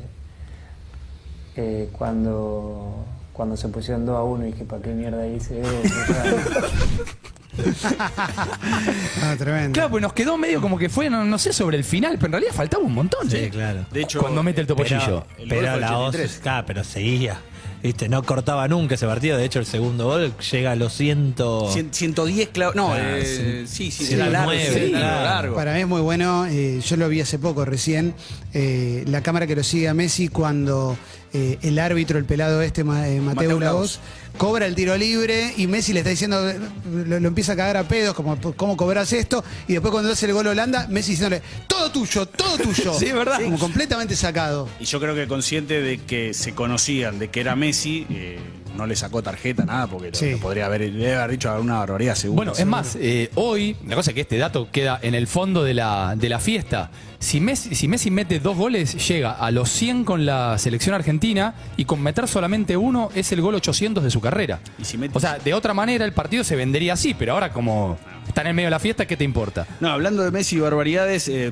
eh, 1.55 1.89
cuando, 1.91 3.05
cuando 3.33 3.57
se 3.57 3.67
pusieron 3.67 4.05
2 4.05 4.15
a 4.15 4.23
1 4.23 4.47
y 4.47 4.51
dije, 4.51 4.63
¿para 4.63 4.81
qué 4.81 4.93
mierda 4.93 5.27
hice 5.27 5.61
eso? 5.61 5.73
Ah, 9.21 9.35
tremendo. 9.37 9.73
Claro, 9.73 9.89
pues 9.89 10.01
nos 10.01 10.13
quedó 10.13 10.37
medio 10.37 10.61
como 10.61 10.77
que 10.77 10.89
fue, 10.89 11.09
no, 11.09 11.23
no 11.23 11.37
sé, 11.37 11.53
sobre 11.53 11.77
el 11.77 11.83
final, 11.83 12.13
pero 12.15 12.27
en 12.27 12.31
realidad 12.33 12.53
faltaba 12.53 12.83
un 12.83 12.93
montón. 12.93 13.29
Sí, 13.29 13.37
¿eh? 13.37 13.49
claro. 13.49 13.85
De 13.91 14.01
hecho, 14.01 14.19
Cuando 14.19 14.43
mete 14.43 14.61
el 14.61 14.67
Topo 14.67 14.83
Pero, 14.83 15.25
pero 15.47 15.77
la 15.77 15.97
83. 15.97 16.31
voz, 16.31 16.39
claro, 16.41 16.65
pero 16.67 16.83
seguía. 16.83 17.39
Viste, 17.81 18.07
no 18.07 18.23
cortaba 18.23 18.65
nunca 18.69 18.95
ese 18.95 19.05
partido. 19.05 19.37
De 19.37 19.43
hecho, 19.43 19.59
el 19.59 19.65
segundo 19.65 20.05
gol 20.05 20.33
llega 20.37 20.71
a 20.71 20.75
los 20.77 20.93
ciento. 20.93 21.69
Cien- 21.73 21.91
110 21.91 22.49
clavos. 22.49 22.75
No, 22.75 22.93
Ah, 22.93 22.97
eh, 23.19 23.65
sí. 23.67 23.91
sí, 23.91 23.91
sí, 23.91 24.05
Sí, 24.05 24.13
era 24.13 24.29
largo, 24.29 24.53
nueve, 24.53 24.69
sí, 24.73 24.79
largo, 24.91 24.97
claro. 24.99 25.23
largo. 25.25 25.55
Para 25.55 25.73
mí 25.73 25.79
es 25.81 25.87
muy 25.87 25.99
bueno, 26.01 26.45
eh, 26.45 26.79
yo 26.79 26.95
lo 26.95 27.09
vi 27.09 27.19
hace 27.19 27.39
poco 27.39 27.65
recién, 27.65 28.13
eh, 28.53 29.03
la 29.07 29.21
cámara 29.21 29.47
que 29.47 29.55
lo 29.57 29.63
sigue 29.63 29.89
a 29.89 29.93
Messi 29.93 30.29
cuando 30.29 30.97
eh, 31.33 31.57
el 31.61 31.79
árbitro, 31.79 32.19
el 32.19 32.25
pelado 32.25 32.61
este, 32.61 32.81
eh, 32.81 32.83
Mateo 32.83 33.21
Mateo 33.23 33.59
Lagos, 33.59 33.99
cobra 34.37 34.65
el 34.65 34.75
tiro 34.75 34.95
libre 34.97 35.53
y 35.57 35.67
Messi 35.67 35.93
le 35.93 35.99
está 35.99 36.09
diciendo, 36.09 36.49
eh, 36.49 36.59
lo, 37.07 37.19
lo 37.19 37.27
empieza 37.27 37.53
a 37.53 37.55
cagar 37.55 37.77
a 37.77 37.87
pedos, 37.87 38.13
como, 38.13 38.37
¿cómo 38.55 38.77
cobras 38.77 39.11
esto? 39.13 39.43
Y 39.67 39.73
después 39.73 39.91
cuando 39.91 40.11
hace 40.11 40.25
el 40.27 40.33
gol 40.33 40.47
a 40.47 40.51
Holanda, 40.51 40.87
Messi 40.89 41.11
diciéndole, 41.11 41.41
todo 41.67 41.91
tuyo, 41.91 42.25
todo 42.25 42.57
tuyo. 42.57 42.93
Sí, 42.99 43.07
es 43.07 43.13
verdad. 43.13 43.41
Como 43.43 43.57
completamente 43.57 44.15
sacado. 44.15 44.69
Y 44.79 44.85
yo 44.85 44.99
creo 44.99 45.15
que 45.15 45.27
consciente 45.27 45.81
de 45.81 45.97
que 45.99 46.33
se 46.33 46.53
conocían, 46.53 47.17
de 47.19 47.29
que 47.29 47.41
era 47.41 47.55
Messi, 47.55 48.05
eh, 48.09 48.39
no 48.75 48.85
le 48.87 48.95
sacó 48.95 49.21
tarjeta, 49.21 49.65
nada, 49.65 49.87
porque 49.87 50.09
lo- 50.11 50.15
Sí. 50.15 50.31
lo 50.31 50.37
podría 50.39 50.65
haber, 50.65 50.81
le 50.81 51.15
haber 51.15 51.31
dicho 51.31 51.51
alguna 51.51 51.79
barbaridad 51.79 52.15
seguro. 52.15 52.37
Bueno, 52.37 52.53
es 52.57 52.65
más, 52.65 52.95
eh, 52.99 53.29
hoy, 53.35 53.75
la 53.87 53.95
cosa 53.95 54.11
es 54.11 54.15
que 54.15 54.21
este 54.21 54.37
dato 54.37 54.69
queda 54.71 54.99
en 55.01 55.15
el 55.15 55.27
fondo 55.27 55.63
de 55.63 55.73
la, 55.73 56.15
de 56.17 56.29
la 56.29 56.39
fiesta. 56.39 56.89
Si 57.19 57.39
Messi, 57.39 57.73
si 57.75 57.87
Messi 57.87 58.11
mete 58.11 58.39
dos 58.39 58.57
goles, 58.57 59.07
llega 59.07 59.31
a 59.31 59.49
los 59.51 59.69
100 59.69 60.03
con 60.03 60.25
la 60.25 60.57
selección 60.57 60.93
argentina 60.93 61.53
y 61.77 61.85
con 61.85 62.01
meter 62.01 62.27
solamente 62.27 62.75
uno 62.75 63.09
es 63.15 63.31
el 63.31 63.39
gol 63.41 63.55
800 63.55 64.03
de 64.03 64.09
su 64.11 64.19
carrera. 64.19 64.59
Y 64.77 64.83
si 64.83 64.97
mete- 64.97 65.17
O 65.17 65.21
sea, 65.21 65.37
de 65.39 65.53
otra 65.53 65.73
manera 65.73 66.03
el 66.03 66.11
partido 66.13 66.43
se 66.43 66.55
vendería 66.57 66.93
así, 66.93 67.13
pero 67.13 67.33
ahora 67.33 67.53
como 67.53 67.97
está 68.33 68.41
en 68.41 68.47
el 68.47 68.53
medio 68.55 68.65
de 68.67 68.71
la 68.71 68.79
fiesta, 68.79 69.05
¿qué 69.05 69.15
te 69.15 69.23
importa? 69.23 69.67
No, 69.79 69.89
hablando 69.89 70.23
de 70.23 70.31
Messi 70.31 70.55
y 70.55 70.59
barbaridades, 70.59 71.27
eh, 71.27 71.51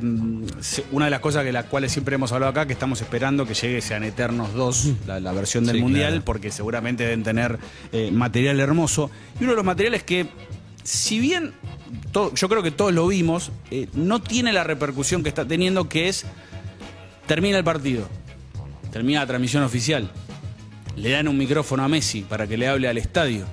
una 0.92 1.06
de 1.06 1.12
las 1.12 1.20
cosas 1.20 1.46
de 1.46 1.52
las 1.52 1.66
cuales 1.66 1.92
siempre 1.92 2.16
hemos 2.16 2.32
hablado 2.32 2.50
acá, 2.50 2.66
que 2.66 2.74
estamos 2.74 3.00
esperando 3.02 3.46
que 3.46 3.54
llegue 3.54 3.82
Sean 3.82 4.04
Eternos 4.04 4.54
2, 4.56 4.88
la, 5.06 5.20
la 5.20 5.32
versión 5.32 5.64
del 5.68 5.76
Sí, 5.76 5.82
Mundial, 5.84 6.10
claro. 6.10 6.26
porque 6.26 6.50
seguramente 6.52 7.04
deben 7.04 7.22
tener 7.22 7.60
eh, 7.92 8.10
material 8.12 8.60
hermoso. 8.60 9.12
Y 9.40 9.44
uno 9.44 9.52
de 9.52 9.58
los 9.58 9.66
materiales 9.66 10.02
que, 10.02 10.26
si 10.84 11.20
bien 11.20 11.54
yo 12.34 12.50
creo 12.50 12.64
que 12.64 12.72
todos 12.72 12.92
lo 12.94 13.06
vimos, 13.08 13.52
eh, 13.70 13.88
no 13.94 14.20
tiene 14.20 14.52
la 14.52 14.64
repercusión 14.64 15.22
que 15.22 15.30
está 15.30 15.46
teniendo, 15.46 15.88
que 15.88 16.10
es, 16.10 16.26
termina 17.28 17.60
el 17.60 17.64
partido, 17.64 18.08
termina 18.92 19.20
la 19.20 19.28
transmisión 19.28 19.62
oficial, 19.62 20.10
le 20.96 21.12
dan 21.12 21.28
un 21.28 21.38
micrófono 21.38 21.84
a 21.84 21.88
Messi 21.88 22.22
para 22.22 22.48
que 22.48 22.58
le 22.58 22.68
hable 22.68 22.88
al 22.88 22.98
estadio. 22.98 23.46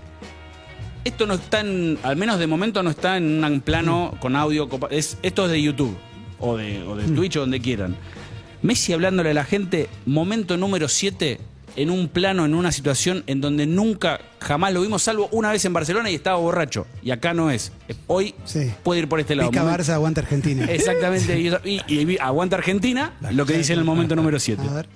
Esto 1.04 1.26
no 1.26 1.34
está 1.34 1.60
en, 1.60 1.98
al 2.02 2.16
menos 2.16 2.38
de 2.38 2.46
momento 2.46 2.82
no 2.82 2.90
está 2.90 3.16
en 3.16 3.42
un 3.44 3.60
plano 3.60 4.14
con 4.20 4.36
audio, 4.36 4.68
es, 4.90 5.18
esto 5.22 5.46
es 5.46 5.50
de 5.52 5.62
YouTube 5.62 5.96
o 6.38 6.56
de, 6.56 6.82
o 6.82 6.96
de 6.96 7.04
Twitch 7.04 7.36
o 7.36 7.40
donde 7.40 7.60
quieran. 7.60 7.96
Messi 8.62 8.92
hablándole 8.92 9.30
a 9.30 9.34
la 9.34 9.44
gente, 9.44 9.88
momento 10.06 10.56
número 10.56 10.88
7, 10.88 11.38
en 11.76 11.90
un 11.90 12.08
plano, 12.08 12.44
en 12.44 12.54
una 12.54 12.72
situación 12.72 13.22
en 13.28 13.40
donde 13.40 13.66
nunca, 13.66 14.20
jamás 14.40 14.72
lo 14.72 14.80
vimos, 14.80 15.00
salvo 15.02 15.28
una 15.30 15.52
vez 15.52 15.64
en 15.64 15.72
Barcelona 15.72 16.10
y 16.10 16.16
estaba 16.16 16.36
borracho. 16.38 16.86
Y 17.04 17.12
acá 17.12 17.34
no 17.34 17.52
es. 17.52 17.70
Hoy 18.08 18.34
Sí. 18.44 18.72
puede 18.82 19.00
ir 19.02 19.08
por 19.08 19.20
este 19.20 19.36
lado. 19.36 19.50
Pica 19.50 19.62
Barça, 19.64 19.90
aguanta 19.90 20.20
Argentina. 20.22 20.64
Exactamente. 20.68 21.38
Y, 21.38 21.48
y- 21.64 21.82
y 22.12 22.18
aguanta 22.18 22.56
Argentina, 22.56 23.12
lo 23.30 23.46
que 23.46 23.56
dice 23.58 23.74
en 23.74 23.78
el 23.78 23.84
momento 23.84 24.16
número 24.16 24.40
7. 24.40 24.60
A 24.68 24.72
ver. 24.74 24.88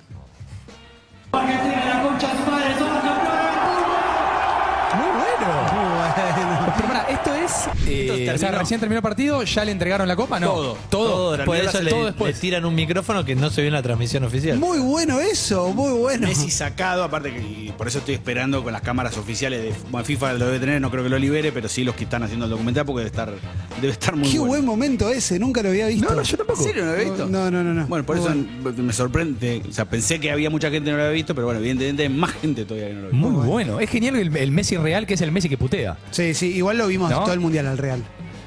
Muy 4.95 5.11
bueno. 5.11 6.73
Pero 6.75 6.87
pará, 6.87 7.05
esto 7.09 7.33
es. 7.33 7.69
Eh, 7.87 8.31
o 8.33 8.37
sea, 8.37 8.51
recién 8.51 8.79
terminó 8.79 8.99
el 8.99 9.03
partido, 9.03 9.43
ya 9.43 9.65
le 9.65 9.71
entregaron 9.71 10.07
la 10.07 10.15
copa, 10.15 10.39
¿no? 10.39 10.47
Todo. 10.47 10.77
Todo. 10.89 11.03
Todo, 11.13 11.37
después 11.37 11.61
de 11.61 11.67
eso 11.67 11.81
le, 11.81 11.89
todo 11.89 11.99
le 12.01 12.05
después. 12.07 12.39
tiran 12.39 12.65
un 12.65 12.75
micrófono 12.75 13.23
que 13.25 13.35
no 13.35 13.49
se 13.49 13.61
vio 13.61 13.67
en 13.67 13.73
la 13.73 13.81
transmisión 13.83 14.23
oficial. 14.23 14.57
Muy 14.57 14.79
bueno 14.79 15.19
eso, 15.19 15.69
muy 15.73 15.91
bueno. 15.91 16.27
Messi 16.27 16.49
sacado, 16.51 17.03
aparte 17.03 17.31
que 17.33 17.39
y 17.41 17.73
por 17.77 17.87
eso 17.87 17.99
estoy 17.99 18.15
esperando 18.15 18.63
con 18.63 18.73
las 18.73 18.81
cámaras 18.81 19.17
oficiales 19.17 19.61
de 19.63 19.73
bueno, 19.91 20.05
FIFA 20.05 20.33
lo 20.33 20.45
debe 20.45 20.59
tener, 20.59 20.81
no 20.81 20.89
creo 20.91 21.03
que 21.03 21.09
lo 21.09 21.19
libere, 21.19 21.51
pero 21.51 21.67
sí 21.67 21.83
los 21.83 21.95
que 21.95 22.03
están 22.05 22.23
haciendo 22.23 22.45
el 22.45 22.51
documental 22.51 22.85
porque 22.85 22.99
debe 22.99 23.09
estar, 23.09 23.33
debe 23.81 23.93
estar 23.93 24.15
muy 24.15 24.29
Qué 24.31 24.39
bueno. 24.39 24.47
buen 24.53 24.65
momento 24.65 25.09
ese, 25.09 25.39
nunca 25.39 25.61
lo 25.61 25.69
había 25.69 25.87
visto. 25.87 26.09
No, 26.09 26.15
no, 26.15 26.23
yo 26.23 26.37
tampoco. 26.37 26.59
¿En 26.61 26.65
serio 26.67 26.83
no 26.85 26.91
lo 26.91 26.97
había 26.97 27.09
visto? 27.09 27.27
No, 27.27 27.51
no, 27.51 27.63
no. 27.63 27.73
no. 27.73 27.87
Bueno, 27.87 28.05
por 28.05 28.15
Muy 28.17 28.25
eso 28.25 28.35
bueno. 28.63 28.83
me 28.83 28.93
sorprende, 28.93 29.61
o 29.69 29.71
sea, 29.73 29.85
pensé 29.85 30.19
que 30.19 30.31
había 30.31 30.49
mucha 30.49 30.69
gente 30.69 30.85
que 30.85 30.91
no 30.91 30.97
lo 30.97 31.03
había 31.03 31.13
visto, 31.15 31.35
pero 31.35 31.45
bueno, 31.47 31.59
evidentemente 31.59 32.03
hay 32.03 32.09
más 32.09 32.31
gente 32.33 32.65
todavía 32.65 32.89
que 32.89 32.93
no 32.95 33.01
lo 33.01 33.09
vio. 33.09 33.17
Muy 33.19 33.45
bueno. 33.47 33.79
Es 33.79 33.89
genial 33.89 34.15
el, 34.15 34.35
el 34.35 34.51
Messi 34.51 34.77
real, 34.77 35.05
que 35.05 35.15
es 35.15 35.21
el 35.21 35.31
Messi 35.31 35.49
que 35.49 35.57
putea. 35.57 35.97
Sí, 36.11 36.33
sí, 36.33 36.47
igual 36.55 36.77
lo 36.77 36.87
vimos 36.87 37.09
¿No? 37.11 37.21
todo 37.23 37.33
el 37.33 37.39
mundial 37.39 37.67
al 37.73 37.77
Real. 37.77 38.03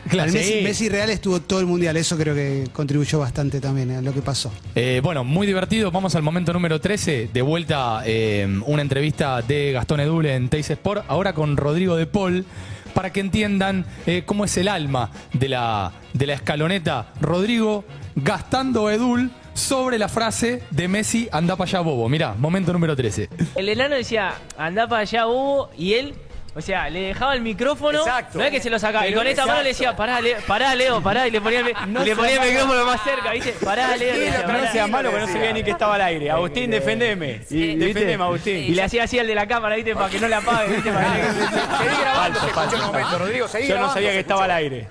Claro, 0.09 0.33
Messi, 0.33 0.53
sí. 0.53 0.61
Messi 0.63 0.89
Real 0.89 1.11
estuvo 1.11 1.41
todo 1.41 1.61
el 1.61 1.67
mundial, 1.67 1.97
eso 1.97 2.17
creo 2.17 2.35
que 2.35 2.69
contribuyó 2.73 3.19
bastante 3.19 3.61
también 3.61 3.91
a 3.91 4.01
lo 4.01 4.13
que 4.13 4.23
pasó. 4.23 4.53
Eh, 4.75 5.01
bueno, 5.03 5.25
muy 5.25 5.47
divertido. 5.47 5.91
Vamos 5.91 6.15
al 6.15 6.23
momento 6.23 6.53
número 6.53 6.81
13. 6.81 7.31
De 7.33 7.43
vuelta, 7.43 8.03
eh, 8.07 8.47
una 8.67 8.83
entrevista 8.83 9.43
de 9.43 9.73
Gastón 9.73 10.01
Edul 10.01 10.27
en 10.27 10.49
Teis 10.49 10.71
Sport. 10.71 11.05
Ahora 11.09 11.33
con 11.35 11.57
Rodrigo 11.57 11.97
de 11.97 12.07
Paul. 12.07 12.45
Para 12.95 13.13
que 13.13 13.21
entiendan 13.21 13.85
eh, 14.07 14.23
cómo 14.25 14.47
es 14.47 14.57
el 14.57 14.69
alma 14.69 15.11
de 15.35 15.51
la, 15.51 15.93
de 16.15 16.27
la 16.27 16.33
escaloneta. 16.33 17.13
Rodrigo 17.21 17.85
gastando 18.15 18.89
Edul 18.91 19.31
sobre 19.57 19.99
la 19.99 20.09
frase 20.09 20.63
de 20.71 20.87
Messi, 20.89 21.29
anda 21.33 21.57
para 21.57 21.69
allá, 21.69 21.81
bobo. 21.81 22.09
Mirá, 22.09 22.35
momento 22.35 22.73
número 22.73 22.95
13. 22.95 23.29
El 23.55 23.69
enano 23.69 23.97
decía, 23.97 24.35
anda 24.57 24.87
para 24.87 25.03
allá, 25.03 25.25
bobo, 25.25 25.71
y 25.77 25.95
él, 25.95 26.15
o 26.57 26.61
sea, 26.63 26.89
le 26.89 27.09
dejaba 27.09 27.35
el 27.35 27.43
micrófono, 27.43 27.99
Exacto. 27.99 28.39
no 28.39 28.45
es 28.45 28.51
que 28.51 28.61
se 28.61 28.71
lo 28.71 28.79
sacaba, 28.79 29.07
y 29.07 29.11
Pero 29.11 29.21
con 29.21 29.27
esta 29.27 29.45
mano 29.47 29.63
le 29.63 29.69
decía, 29.69 29.95
pará, 29.95 30.21
Leo, 30.23 30.39
pará, 30.47 30.75
Leo, 30.75 31.03
pará, 31.03 31.29
y 31.29 31.31
le 31.31 31.41
ponía 31.43 31.61
el, 31.61 31.75
No 31.93 32.03
y 32.03 32.07
le 32.07 32.17
ponía 32.17 32.43
el 32.43 32.51
micrófono 32.51 32.85
más 32.87 33.03
cerca, 33.05 33.31
¿viste? 33.33 33.53
Pará, 33.63 33.95
Leo. 33.97 34.15
le 34.15 34.21
Sí, 34.21 34.21
decía, 34.31 34.47
no 34.47 34.47
pará. 34.55 34.73
sea 34.73 34.87
malo, 34.87 35.11
que 35.13 35.19
no 35.19 35.27
se 35.27 35.39
veía 35.39 35.53
ni 35.53 35.63
que 35.63 35.71
estaba 35.73 35.95
al 35.97 36.01
aire. 36.01 36.31
Agustín, 36.31 36.71
defendeme. 36.71 37.43
Sí, 37.47 37.77
defendeme, 37.77 38.25
Agustín. 38.25 38.57
Y 38.57 38.75
le 38.75 38.83
hacía 38.83 39.05
así 39.05 39.19
al 39.19 39.27
de 39.27 39.35
la 39.35 39.47
cámara, 39.47 39.77
¿viste? 39.77 39.95
Para 39.95 40.09
que 40.09 40.19
no 40.19 40.29
la 40.29 40.39
apague, 40.39 40.75
¿viste? 40.75 40.91
Para 40.91 41.15
que- 41.15 41.23
Seguí 41.85 42.01
grabando, 42.01 42.41
se 42.41 42.47
escuchó 42.47 42.77
un 42.77 42.87
momento, 42.87 43.19
Rodrigo, 43.19 43.49
seguí 43.49 43.69
Yo 43.69 43.79
no 43.79 43.93
sabía 43.93 44.13
que 44.13 44.21
estaba 44.21 44.45
al 44.45 44.51
aire. 44.53 44.89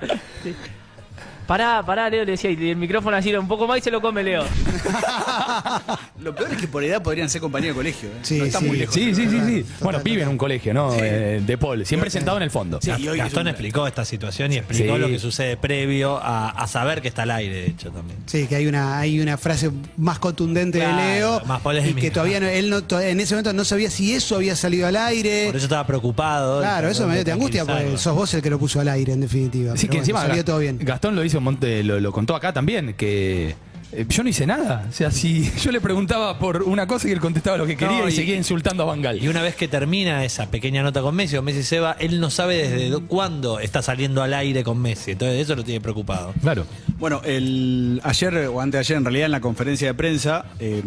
Pará, 1.48 1.84
pará, 1.86 2.10
Leo, 2.10 2.25
le 2.25 2.32
decía, 2.32 2.50
y 2.52 2.70
el 2.72 2.75
micrófono 2.78 3.16
así 3.18 3.34
un 3.36 3.48
poco 3.48 3.68
más 3.68 3.78
y 3.78 3.82
se 3.82 3.92
lo 3.92 4.02
come 4.02 4.24
Leo. 4.24 4.44
Lo 6.22 6.34
peor 6.34 6.52
es 6.54 6.58
que 6.60 6.68
por 6.68 6.84
edad 6.84 7.02
podrían 7.04 7.30
ser 7.30 7.42
compañeros 7.42 7.75
de 7.75 7.80
colegio. 7.80 8.10
¿eh? 8.10 8.20
Sí, 8.24 8.40
no 8.40 8.46
está 8.46 8.60
sí. 8.60 8.66
muy 8.66 8.78
lejos. 8.78 8.96
Sí, 8.96 9.14
sí, 9.14 9.28
sí, 9.30 9.40
sí. 9.46 9.66
Bueno, 9.82 10.00
vive 10.04 10.24
en 10.24 10.30
un 10.30 10.38
colegio, 10.38 10.74
¿no? 10.74 10.94
Eh, 10.96 11.42
de 11.46 11.58
Paul. 11.58 11.86
Siempre 11.86 12.10
sentado 12.10 12.38
en 12.38 12.44
el 12.44 12.52
fondo. 12.52 12.80
Sí, 12.82 12.92
y 12.98 13.08
hoy 13.08 13.18
es 13.20 13.25
Gastón 13.25 13.44
un- 13.44 13.48
explicó 13.50 13.86
esta 13.86 14.06
situación 14.06 14.52
y 14.54 14.58
explicó 14.58 14.96
Sí. 14.96 15.00
lo 15.02 15.08
que 15.08 15.20
sucede 15.20 15.58
previo 15.58 16.18
a, 16.18 16.50
a 16.50 16.68
saber 16.68 17.02
que 17.02 17.08
está 17.10 17.24
al 17.24 17.32
aire, 17.32 17.54
de 17.56 17.68
hecho, 17.68 17.92
también. 17.92 18.18
Sí, 18.25 18.48
que 18.48 18.56
hay 18.56 18.68
una, 18.68 18.98
hay 19.00 19.20
una 19.20 19.38
frase 19.38 19.70
más 19.98 20.20
contundente 20.20 20.80
Claro, 20.80 20.98
de 20.98 21.04
Leo. 21.16 21.42
más 21.46 21.60
y 21.60 21.64
polémica. 21.64 22.02
que 22.02 22.12
todavía 22.12 22.40
no, 22.40 22.48
él 22.48 22.70
no, 22.70 23.00
en 23.00 23.20
ese 23.20 23.36
momento 23.36 23.54
no 23.54 23.66
sabía 23.66 23.90
si 23.92 24.14
eso 24.14 24.36
había 24.38 24.56
salido 24.56 24.88
al 24.88 24.96
aire. 24.96 25.48
Por 25.48 25.58
eso 25.58 25.66
estaba 25.66 25.86
preocupado. 25.86 26.62
Claro, 26.62 26.88
eso 26.90 27.08
me 27.08 27.24
dio 27.24 27.34
angustia, 27.34 27.62
porque 27.64 27.74
tranquilizarlo. 27.74 27.98
sos 27.98 28.16
vos 28.16 28.34
el 28.34 28.42
que 28.42 28.50
lo 28.50 28.58
puso 28.60 28.80
al 28.80 28.88
aire, 28.90 29.14
en 29.14 29.22
definitiva. 29.22 29.74
Así 29.74 29.88
Pero 29.88 29.92
que 29.92 29.98
bueno, 29.98 30.02
encima 30.04 30.22
salió 30.22 30.42
Ga- 30.42 30.46
todo 30.46 30.60
bien. 30.60 30.78
Gastón 30.82 31.16
lo 31.16 31.24
hizo, 31.24 31.35
un 31.38 31.44
monte- 31.46 31.84
lo, 31.84 32.00
lo 32.00 32.12
contó 32.12 32.36
acá 32.36 32.54
también, 32.54 32.94
que 32.96 33.56
eh, 33.92 34.06
yo 34.10 34.24
no 34.24 34.30
hice 34.30 34.46
nada. 34.48 34.86
O 34.89 34.92
sea, 34.92 35.12
si 35.12 35.50
yo 35.63 35.72
le 35.72 35.80
preguntaba 35.82 36.38
por 36.39 36.63
una 36.63 36.86
cosa 36.88 37.08
y 37.08 37.12
él 37.12 37.20
contestaba 37.20 37.58
lo 37.58 37.65
que 37.65 37.77
quería 37.77 38.00
No, 38.00 38.10
y, 38.10 38.12
y- 38.12 38.15
seguía 38.15 38.36
insultando 38.36 38.84
a 38.84 38.86
Bangal. 38.88 39.22
Y 39.24 39.27
una 39.27 39.42
vez 39.42 39.56
que 39.56 39.68
termina 39.68 40.25
esa 40.25 40.50
pequeña 40.51 40.84
nota 40.84 41.01
con 41.01 41.15
Messi 41.15 41.38
o 41.38 41.42
Messi 41.42 41.63
se 41.63 41.80
va, 41.80 41.96
él 42.00 42.20
no 42.20 42.30
sabe 42.30 42.58
desde 42.68 42.89
do- 42.89 43.06
cuándo 43.08 43.60
está 43.60 43.82
saliendo 43.82 44.22
al 44.24 44.34
aire 44.34 44.63
con 44.63 44.80
Messi. 44.82 45.12
Entonces 45.12 45.39
eso 45.42 45.56
lo 45.56 45.63
tiene 45.63 45.82
preocupado. 45.82 46.34
Claro. 46.42 46.65
Bueno, 46.98 47.22
el, 47.25 48.01
ayer 48.04 48.48
o 48.48 48.60
antes 48.62 48.74
de 48.74 48.80
ayer, 48.80 48.98
en 48.98 49.06
realidad, 49.06 49.25
en 49.27 49.32
la 49.32 49.42
conferencia 49.42 49.88
de 49.88 49.94
prensa, 49.94 50.46
eh, 50.60 50.82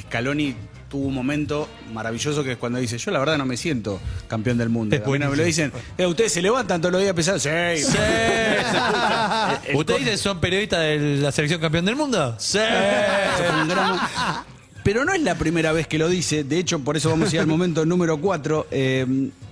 Scaloni 0.00 0.54
tuvo 0.92 1.06
un 1.06 1.14
momento 1.14 1.70
maravilloso 1.90 2.44
que 2.44 2.52
es 2.52 2.58
cuando 2.58 2.78
dice, 2.78 2.98
yo 2.98 3.10
la 3.12 3.18
verdad 3.18 3.38
no 3.38 3.46
me 3.46 3.56
siento 3.56 3.98
campeón 4.28 4.58
del 4.58 4.68
mundo. 4.68 4.94
Es 4.94 5.00
A 5.02 5.08
mí 5.08 5.18
no 5.18 5.30
me 5.30 5.36
lo 5.38 5.42
dicen, 5.42 5.72
eh, 5.96 6.04
ustedes 6.04 6.34
se 6.34 6.42
levantan 6.42 6.82
todos 6.82 6.92
los 6.92 7.00
días 7.00 7.14
pesando. 7.14 7.40
Sí, 7.40 7.48
sí. 7.82 7.96
¿Ustedes 9.74 10.00
dicen 10.00 10.18
son 10.18 10.38
periodistas 10.38 10.80
de 10.80 10.98
la 11.16 11.32
selección 11.32 11.62
campeón 11.62 11.86
del 11.86 11.96
mundo? 11.96 12.36
Sí. 12.38 12.58
Drama. 12.58 14.44
Pero 14.84 15.04
no 15.04 15.12
es 15.12 15.22
la 15.22 15.36
primera 15.36 15.72
vez 15.72 15.86
que 15.86 15.98
lo 15.98 16.08
dice, 16.08 16.42
de 16.44 16.58
hecho, 16.58 16.80
por 16.80 16.96
eso 16.96 17.08
vamos 17.10 17.30
a 17.32 17.34
ir 17.36 17.40
al 17.40 17.46
momento 17.46 17.84
número 17.86 18.18
4. 18.18 18.66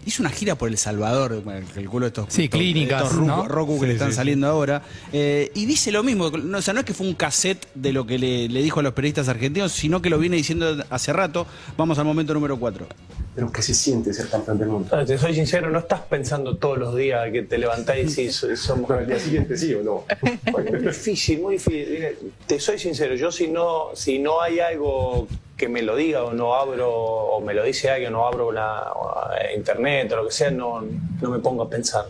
hizo 0.07 0.23
una 0.23 0.31
gira 0.31 0.57
por 0.57 0.69
El 0.69 0.77
Salvador, 0.79 1.43
calculo 1.75 2.07
estos, 2.07 2.27
Sí, 2.31 2.45
estos- 2.45 2.59
clínicas, 2.59 3.03
estos 3.03 3.17
Roku, 3.17 3.27
¿no? 3.29 3.47
Roku 3.49 3.75
que 3.75 3.81
Sí, 3.81 3.87
le 3.87 3.93
están 3.93 4.11
sí. 4.11 4.17
saliendo 4.17 4.47
ahora. 4.49 4.83
eh, 5.13 5.53
y 5.55 5.67
dice 5.67 5.93
lo 5.93 6.03
mismo, 6.03 6.31
no, 6.31 6.59
o 6.59 6.63
sea, 6.63 6.75
no 6.75 6.81
es 6.81 6.87
que 6.87 6.95
fue 6.95 7.07
un 7.07 7.15
cassette 7.15 7.67
de 7.75 7.93
lo 7.93 8.07
que 8.07 8.19
le, 8.19 8.49
le 8.49 8.63
dijo 8.63 8.81
a 8.81 8.83
los 8.83 8.93
periodistas 8.93 9.29
argentinos, 9.29 9.73
sino 9.73 10.03
que 10.03 10.11
lo 10.11 10.19
viene 10.19 10.37
diciendo 10.37 10.85
hace 10.91 11.13
rato. 11.13 11.47
Vamos 11.77 11.99
al 11.99 12.05
momento 12.07 12.35
número 12.35 12.59
4. 12.59 12.87
Pero 13.35 13.53
¿qué 13.53 13.63
se 13.63 13.75
siente 13.75 14.13
ser 14.13 14.29
campeón 14.29 14.59
del 14.59 14.69
mundo? 14.69 14.89
Ah, 14.95 15.05
Te 15.05 15.17
soy 15.17 15.35
sincero, 15.35 15.71
no 15.71 15.79
estás 15.79 16.01
pensando 16.03 16.57
todos 16.57 16.79
los 16.79 16.97
días 16.97 17.31
que 17.31 17.43
te 17.43 17.59
levantás 17.59 17.97
y 17.99 18.05
decís, 18.05 18.35
"So- 18.35 18.55
somos 18.57 18.91
Al 18.91 19.07
día 19.07 19.19
siguiente 19.21 19.57
sí 19.57 19.73
o 19.75 19.83
no. 19.83 20.05
Es 20.75 20.83
difícil, 20.83 21.41
muy 21.41 21.55
difícil. 21.55 22.33
Te 22.47 22.59
soy 22.59 22.79
sincero, 22.79 23.15
yo 23.15 23.31
si 23.31 23.47
no, 23.49 23.91
si 23.95 24.19
no 24.19 24.41
hay 24.43 24.59
algo 24.61 25.29
que 25.57 25.69
me 25.69 25.83
lo 25.83 25.95
diga 25.95 26.25
o 26.25 26.33
no 26.33 26.55
abro, 26.55 26.91
o 26.93 27.41
me 27.41 27.55
lo 27.55 27.63
dice 27.63 27.89
alguien, 27.91 28.13
no 28.13 28.27
abro 28.27 28.51
la 28.51 28.93
eh, 29.41 29.55
internet 29.57 30.11
o 30.13 30.17
lo 30.17 30.27
que 30.27 30.33
sea, 30.33 30.51
no, 30.51 30.83
no 31.21 31.31
me 31.31 31.39
pongo 31.39 31.63
a 31.63 31.71
pensar. 31.71 32.07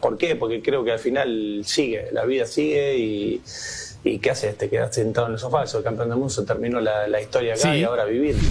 ¿Por 0.00 0.16
qué? 0.16 0.36
Porque 0.36 0.62
creo 0.62 0.84
que 0.84 0.92
al 0.92 0.98
final 0.98 1.62
sigue, 1.64 2.08
la 2.12 2.24
vida 2.24 2.46
sigue 2.46 2.96
y, 2.96 3.42
y 4.06 4.18
¿qué 4.18 4.30
haces? 4.30 4.56
Te 4.56 4.68
quedas 4.68 4.94
sentado 4.94 5.26
en 5.26 5.34
el 5.34 5.38
sofá, 5.38 5.66
soy 5.66 5.82
campeón 5.82 6.08
del 6.08 6.18
mundo, 6.18 6.32
se 6.32 6.42
terminó 6.44 6.80
la, 6.80 7.06
la 7.08 7.20
historia 7.20 7.54
acá 7.54 7.72
Sí. 7.72 7.78
y 7.80 7.84
ahora 7.84 8.04
vivir. 8.04 8.36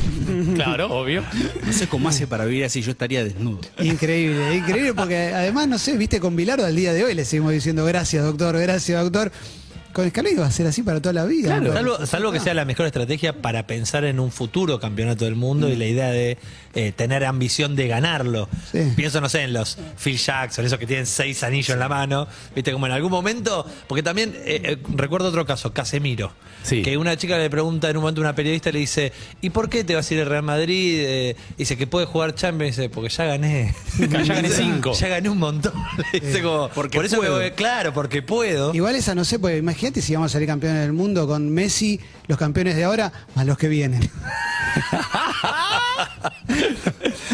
Claro, 0.55 0.88
obvio. 0.91 1.24
No 1.65 1.71
sé 1.74 1.88
cómo 1.88 2.09
hace 2.09 2.27
para 2.27 2.45
vivir 2.45 2.65
así, 2.65 2.81
yo 2.81 2.91
estaría 2.91 3.24
desnudo. 3.24 3.59
Increíble, 3.79 4.55
increíble 4.55 4.93
porque 4.93 5.31
además, 5.33 5.67
no 5.67 5.77
sé, 5.77 5.97
viste, 5.97 6.19
con 6.19 6.35
Bilardo 6.35 6.65
al 6.65 6.75
día 6.75 6.93
de 6.93 7.03
hoy 7.03 7.13
le 7.13 7.25
seguimos 7.25 7.51
diciendo 7.53 7.85
gracias, 7.85 8.24
doctor, 8.24 8.57
gracias, 8.57 9.01
doctor. 9.03 9.31
Con 9.96 10.10
Scaloni 10.10 10.36
va 10.36 10.48
a 10.48 10.52
ser 10.52 10.68
así 10.68 10.84
para 10.84 11.02
toda 11.02 11.14
la 11.14 11.24
vida. 11.24 11.58
¿no? 11.62 11.72
Salvo, 11.72 12.06
salvo 12.06 12.32
que 12.34 12.42
sea 12.42 12.54
la 12.54 12.66
mejor 12.66 12.86
estrategia 12.86 13.42
para 13.42 13.66
pensar 13.66 14.04
en 14.04 14.20
un 14.20 14.30
futuro 14.30 14.78
campeonato 14.78 15.24
del 15.24 15.36
mundo 15.36 15.70
y 15.70 15.78
la 15.78 15.86
idea 15.86 16.10
de 16.10 16.38
eh, 16.74 16.92
tener 16.92 17.24
ambición 17.24 17.78
de 17.78 17.88
ganarlo. 17.88 18.50
Sí. 18.70 18.92
Pienso, 18.98 19.22
no 19.22 19.30
sé, 19.30 19.44
en 19.44 19.54
los 19.54 19.78
Phil 19.98 20.18
Jackson, 20.18 20.66
esos 20.66 20.78
que 20.78 20.86
tienen 20.86 21.06
seis 21.06 21.42
anillos 21.44 21.70
en 21.70 21.80
la 21.80 21.88
mano. 21.88 22.28
Viste, 22.54 22.74
como 22.74 22.88
en 22.88 22.92
algún 22.92 23.10
momento. 23.10 23.66
Porque 23.88 24.04
también 24.04 24.36
eh, 24.44 24.62
eh, 24.66 24.78
recuerdo 24.96 25.30
otro 25.30 25.46
caso, 25.46 25.72
Casemiro. 25.72 26.34
Sí. 26.64 26.82
Que 26.82 26.98
una 26.98 27.16
chica 27.16 27.38
le 27.38 27.50
pregunta 27.50 27.90
en 27.90 27.96
un 27.96 28.02
momento 28.02 28.20
a 28.20 28.24
una 28.24 28.36
periodista, 28.36 28.72
le 28.74 28.80
dice: 28.80 29.14
¿Y 29.40 29.52
por 29.52 29.70
qué 29.70 29.86
te 29.86 29.96
vas 29.96 30.12
a 30.12 30.14
ir 30.14 30.20
al 30.20 30.25
Real 30.25 30.44
Madrid? 30.44 30.98
Eh, 31.00 31.36
dice 31.58 31.78
que 31.78 31.88
puede 31.88 32.06
jugar 32.06 32.36
Champions. 32.36 32.75
Dice: 32.75 32.90
Porque 32.90 33.10
ya 33.10 33.24
gané. 33.24 33.74
Ya 34.00 34.08
gané 34.36 34.50
cinco. 34.50 34.92
Ya 35.00 35.08
gané 35.08 35.30
un 35.30 35.38
montón. 35.38 35.72
Le 36.12 36.20
dice 36.20 36.42
como, 36.42 36.68
Porque 36.70 36.98
por 36.98 37.06
eso 37.06 37.22
me 37.22 37.28
puedo". 37.28 37.56
claro, 37.56 37.94
porque 37.94 38.22
puedo. 38.22 38.74
Igual 38.74 38.96
esa 38.96 39.16
no 39.16 39.24
sé, 39.24 39.40
porque 39.40 39.58
imagínate 39.58 39.85
si 39.94 40.13
vamos 40.13 40.32
a 40.32 40.34
salir 40.34 40.48
campeones 40.48 40.82
del 40.82 40.94
mundo 40.94 41.27
con 41.27 41.50
Messi, 41.50 42.00
los 42.27 42.38
campeones 42.38 42.75
de 42.75 42.84
ahora, 42.84 43.12
más 43.36 43.46
los 43.46 43.58
que 43.58 43.68
vienen. 43.68 44.10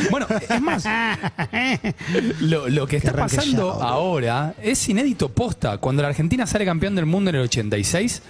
Bueno, 0.09 0.27
es 0.29 0.61
más, 0.61 0.83
lo, 2.41 2.67
lo 2.69 2.87
que 2.87 2.97
está 2.97 3.13
pasando 3.13 3.77
ya, 3.79 3.85
ahora 3.85 4.53
es 4.61 4.87
inédito 4.89 5.29
posta. 5.29 5.77
Cuando 5.77 6.01
la 6.01 6.09
Argentina 6.09 6.45
sale 6.45 6.65
campeón 6.65 6.95
del 6.95 7.05
mundo 7.05 7.29
en 7.29 7.37
el 7.37 7.43
86, 7.43 8.21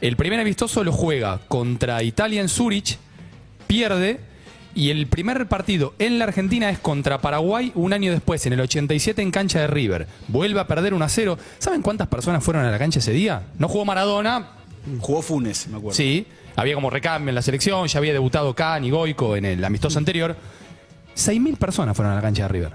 el 0.00 0.16
primer 0.16 0.40
amistoso 0.40 0.84
lo 0.84 0.92
juega 0.92 1.40
contra 1.48 2.02
Italia 2.02 2.40
en 2.40 2.48
Zurich, 2.48 2.98
pierde, 3.66 4.20
y 4.74 4.90
el 4.90 5.06
primer 5.06 5.46
partido 5.48 5.94
en 5.98 6.18
la 6.18 6.24
Argentina 6.26 6.70
es 6.70 6.78
contra 6.78 7.20
Paraguay 7.20 7.72
un 7.74 7.92
año 7.92 8.12
después, 8.12 8.44
en 8.46 8.52
el 8.52 8.60
87 8.60 9.20
en 9.22 9.30
cancha 9.30 9.60
de 9.60 9.66
River. 9.66 10.06
Vuelve 10.28 10.60
a 10.60 10.66
perder 10.66 10.94
1 10.94 11.04
a 11.04 11.08
0. 11.08 11.38
¿Saben 11.58 11.82
cuántas 11.82 12.08
personas 12.08 12.42
fueron 12.44 12.64
a 12.64 12.70
la 12.70 12.78
cancha 12.78 12.98
ese 13.00 13.12
día? 13.12 13.42
No 13.58 13.68
jugó 13.68 13.84
Maradona, 13.84 14.50
Jugó 15.00 15.20
Funes, 15.20 15.68
me 15.68 15.76
acuerdo. 15.76 15.94
Sí, 15.96 16.26
había 16.56 16.74
como 16.74 16.88
recambio 16.88 17.28
en 17.28 17.34
la 17.34 17.42
selección, 17.42 17.86
ya 17.86 17.98
había 17.98 18.12
debutado 18.14 18.54
Can 18.54 18.82
y 18.84 18.90
Goico 18.90 19.36
en 19.36 19.44
el 19.44 19.62
amistoso 19.64 19.98
anterior. 19.98 20.34
6.000 21.16 21.56
personas 21.56 21.94
fueron 21.94 22.12
a 22.12 22.16
la 22.16 22.22
cancha 22.22 22.44
de 22.44 22.48
River. 22.48 22.72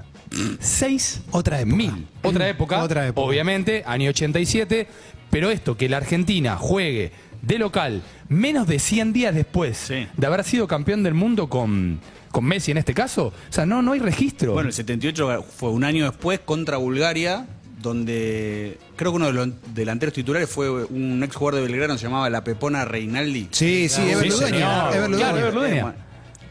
6 0.60 1.22
Otra 1.32 1.60
época. 1.62 1.76
mil. 1.76 2.08
Otra 2.22 2.50
época, 2.50 2.84
Otra 2.84 3.08
época. 3.08 3.26
obviamente, 3.28 3.84
año 3.86 4.10
87. 4.10 4.88
Pero 5.30 5.50
esto, 5.50 5.76
que 5.76 5.90
la 5.90 5.98
Argentina 5.98 6.56
juegue 6.58 7.12
de 7.46 7.60
local 7.60 8.02
menos 8.30 8.68
de 8.68 8.80
100 8.80 9.14
días 9.14 9.36
después 9.36 9.78
Sí. 9.78 10.08
de 10.16 10.28
haber 10.28 10.44
sido 10.44 10.68
campeón 10.68 11.04
del 11.04 11.14
mundo 11.14 11.48
con, 11.48 12.00
con 12.32 12.44
Messi 12.46 12.72
en 12.72 12.78
este 12.78 12.94
caso, 12.94 13.28
o 13.28 13.54
sea, 13.54 13.66
no, 13.66 13.82
no 13.82 13.92
hay 13.94 14.00
registro. 14.00 14.54
Bueno, 14.54 14.70
el 14.70 14.74
78 14.74 15.46
fue 15.56 15.70
un 15.70 15.84
año 15.84 16.06
después 16.06 16.40
contra 16.40 16.78
Bulgaria, 16.78 17.46
donde 17.82 18.78
creo 18.96 19.12
que 19.12 19.16
uno 19.18 19.28
de 19.28 19.34
los 19.34 19.50
delanteros 19.76 20.14
titulares 20.14 20.50
fue 20.50 20.70
un 20.86 21.22
ex 21.24 21.36
jugador 21.36 21.62
de 21.62 21.68
Belgrano, 21.68 21.98
se 21.98 22.06
llamaba 22.06 22.30
La 22.30 22.44
Pepona 22.44 22.84
Reinaldi. 22.84 23.48
Sí, 23.52 23.88
sí, 23.90 24.02
Ah, 24.06 24.12
Ever 24.12 24.24
sí, 24.24 24.30
Ludueña, 25.54 25.96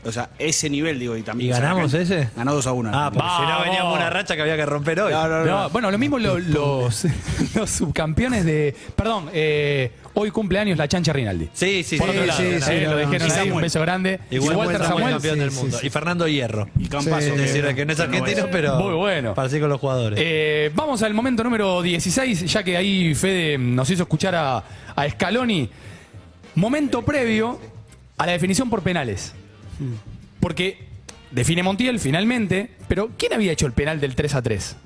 O 0.07 0.13
sea, 0.13 0.29
ese 0.39 0.69
nivel, 0.69 0.99
digo, 0.99 1.17
y 1.17 1.23
también. 1.23 1.49
¿Y 1.51 1.53
o 1.53 1.57
sea, 1.57 1.63
ganamos 1.69 1.95
ese? 1.95 2.29
Ganó 2.37 2.53
2 2.55 2.67
a 2.67 2.73
1. 2.73 2.91
Ah, 2.93 3.11
porque 3.13 3.29
si 3.39 3.43
no 3.51 3.61
veníamos 3.65 3.97
una 3.97 4.11
racha 4.11 4.37
que 4.37 4.43
había 4.43 4.57
que 4.57 4.67
romper 4.67 5.01
hoy. 5.01 5.13
No, 5.13 5.27
no, 5.29 5.45
no. 5.45 5.63
No, 5.63 5.71
bueno, 5.71 5.91
lo 5.91 5.99
mismo 5.99 6.19
lo- 6.19 6.39
los, 6.39 7.07
los 7.55 7.71
subcampeones 7.71 8.45
de. 8.45 8.75
Perdón, 8.97 9.31
eh, 9.33 9.93
hoy 10.15 10.31
cumpleaños 10.31 10.77
la 10.77 10.87
chancha 10.89 11.13
Rinaldi. 11.13 11.49
Sí, 11.55 11.83
sí, 11.83 11.97
Por 11.97 12.09
sí, 12.11 12.17
otro 12.17 12.27
lado, 12.27 12.39
sí, 12.41 12.47
eh, 12.47 12.61
sí, 12.61 12.81
lo 12.81 12.99
dijeron 12.99 13.23
ahí, 13.23 13.29
un 13.31 13.31
Samuel. 13.47 13.63
beso 13.63 13.81
grande. 13.81 14.21
Igual 14.31 14.53
Y 14.53 14.57
Walter 14.59 14.83
Samuel, 14.85 15.13
campeón 15.15 15.35
sí, 15.35 15.41
del 15.41 15.51
mundo. 15.53 15.79
sí. 15.79 15.87
Y 15.87 15.91
Fernando 15.91 16.29
Hierro. 16.29 16.69
Y 16.79 16.89
Campazo. 16.89 17.21
Sí, 17.23 17.31
Es 17.31 17.37
decir, 17.55 17.75
que 17.75 17.87
no 17.87 17.93
es 17.93 18.01
argentino, 18.01 18.47
pero. 18.53 18.79
Muy 18.79 18.95
bueno. 18.95 19.35
Para 19.35 19.49
con 19.49 19.69
los 19.69 19.81
jugadores. 19.81 20.19
Eh, 20.23 20.71
vamos 20.75 21.03
al 21.03 21.15
momento 21.15 21.43
número 21.45 21.81
16, 21.81 22.45
ya 22.53 22.63
que 22.63 22.77
ahí 22.77 23.15
Fede 23.15 23.57
nos 23.59 23.89
hizo 23.89 24.03
escuchar 24.03 24.35
a, 24.35 24.63
a 24.97 25.09
Scaloni. 25.09 25.71
Momento 26.57 27.03
previo 27.03 27.59
a 28.19 28.27
la 28.27 28.33
definición 28.33 28.69
por 28.71 28.83
penales. 28.83 29.35
Porque 30.41 30.87
define 31.31 31.63
Montiel 31.63 31.99
finalmente, 31.99 32.71
pero 32.89 33.11
¿quién 33.19 33.33
había 33.33 33.53
hecho 33.53 33.67
el 33.67 33.73
penal 33.73 34.01
del 34.01 34.15
3 34.15 34.35
a 34.35 34.43
3? 34.43 34.77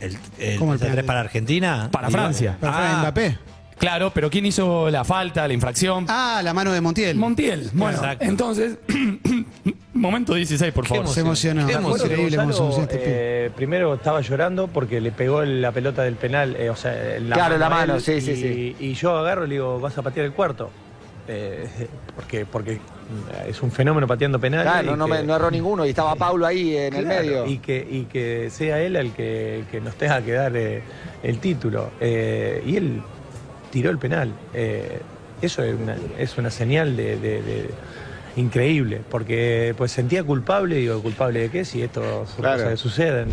el, 0.00 0.16
el, 0.38 0.58
¿Cómo 0.58 0.72
el 0.72 0.78
penal? 0.78 1.04
para 1.04 1.20
Argentina. 1.20 1.88
Para 1.92 2.08
Y- 2.08 2.12
Francia. 2.12 2.56
Pero 2.60 2.72
fue 2.72 2.82
Ah. 2.82 2.98
Mbappé. 3.00 3.38
Claro, 3.78 4.10
pero 4.14 4.28
¿quién 4.28 4.44
hizo 4.44 4.90
la 4.90 5.04
falta, 5.04 5.48
la 5.48 5.54
infracción? 5.54 6.04
Ah, 6.08 6.42
la 6.44 6.52
mano 6.52 6.70
de 6.70 6.82
Montiel. 6.82 7.16
Montiel. 7.16 7.70
Bueno, 7.72 7.96
Exacto. 7.96 8.24
entonces, 8.26 8.76
momento 9.94 10.34
16, 10.34 10.70
por 10.74 10.86
favor. 10.86 11.08
Se 11.08 11.20
emocionó. 11.20 11.62
Increíble 11.62 12.36
Gonzalo, 12.36 12.78
este 12.82 12.98
eh, 13.46 13.50
primero 13.56 13.94
estaba 13.94 14.20
llorando 14.20 14.68
porque 14.68 15.00
le 15.00 15.12
pegó 15.12 15.42
la 15.44 15.72
pelota 15.72 16.02
del 16.02 16.16
penal, 16.16 16.56
eh, 16.58 16.68
o 16.68 16.76
sea, 16.76 16.92
la 17.20 17.36
Claro, 17.36 17.54
en 17.54 17.60
la 17.60 17.70
mano, 17.70 17.94
él, 17.96 18.00
sí, 18.02 18.12
y, 18.12 18.20
sí, 18.20 18.36
sí. 18.36 18.76
Y 18.80 18.92
yo 18.94 19.16
agarro 19.16 19.46
y 19.46 19.48
le 19.48 19.54
digo, 19.54 19.80
vas 19.80 19.96
a 19.96 20.02
patear 20.02 20.26
el 20.26 20.32
cuarto. 20.32 20.70
Eh, 21.28 21.68
porque, 22.14 22.44
porque 22.44 22.80
es 23.46 23.62
un 23.62 23.70
fenómeno 23.70 24.06
pateando 24.06 24.38
penales. 24.38 24.64
Claro, 24.70 24.96
no, 24.96 25.06
que- 25.06 25.12
me- 25.12 25.22
no 25.22 25.36
erró 25.36 25.50
ninguno 25.50 25.84
y 25.86 25.90
estaba 25.90 26.14
Paulo 26.16 26.46
ahí 26.46 26.76
en 26.76 26.94
el 26.94 27.06
medio. 27.06 27.46
Y 27.46 27.58
que, 27.58 27.86
y 27.90 28.04
que 28.04 28.50
sea 28.50 28.80
él 28.80 28.96
el 28.96 29.12
que, 29.12 29.60
el 29.60 29.66
que 29.66 29.80
nos 29.80 29.94
tenga 29.96 30.20
que 30.22 30.32
dar 30.32 30.56
eh, 30.56 30.82
el 31.22 31.38
título. 31.38 31.90
Eh, 32.00 32.62
y 32.66 32.76
él 32.76 33.02
tiró 33.70 33.90
el 33.90 33.98
penal. 33.98 34.32
Eh, 34.54 35.00
eso 35.42 35.62
es 35.62 35.74
una, 35.74 35.96
es 36.18 36.36
una 36.38 36.50
señal 36.50 36.96
de, 36.96 37.16
de- 37.16 37.42
de- 37.42 37.70
increíble, 38.36 39.00
porque 39.10 39.74
pues 39.76 39.90
sentía 39.90 40.22
culpable, 40.22 40.76
digo, 40.76 41.02
¿culpable 41.02 41.40
de 41.40 41.48
qué? 41.50 41.64
Si 41.64 41.82
esto 41.82 42.26
son 42.26 42.36
Claro. 42.42 42.58
cosas 42.58 42.70
que 42.70 42.76
suceden. 42.76 43.28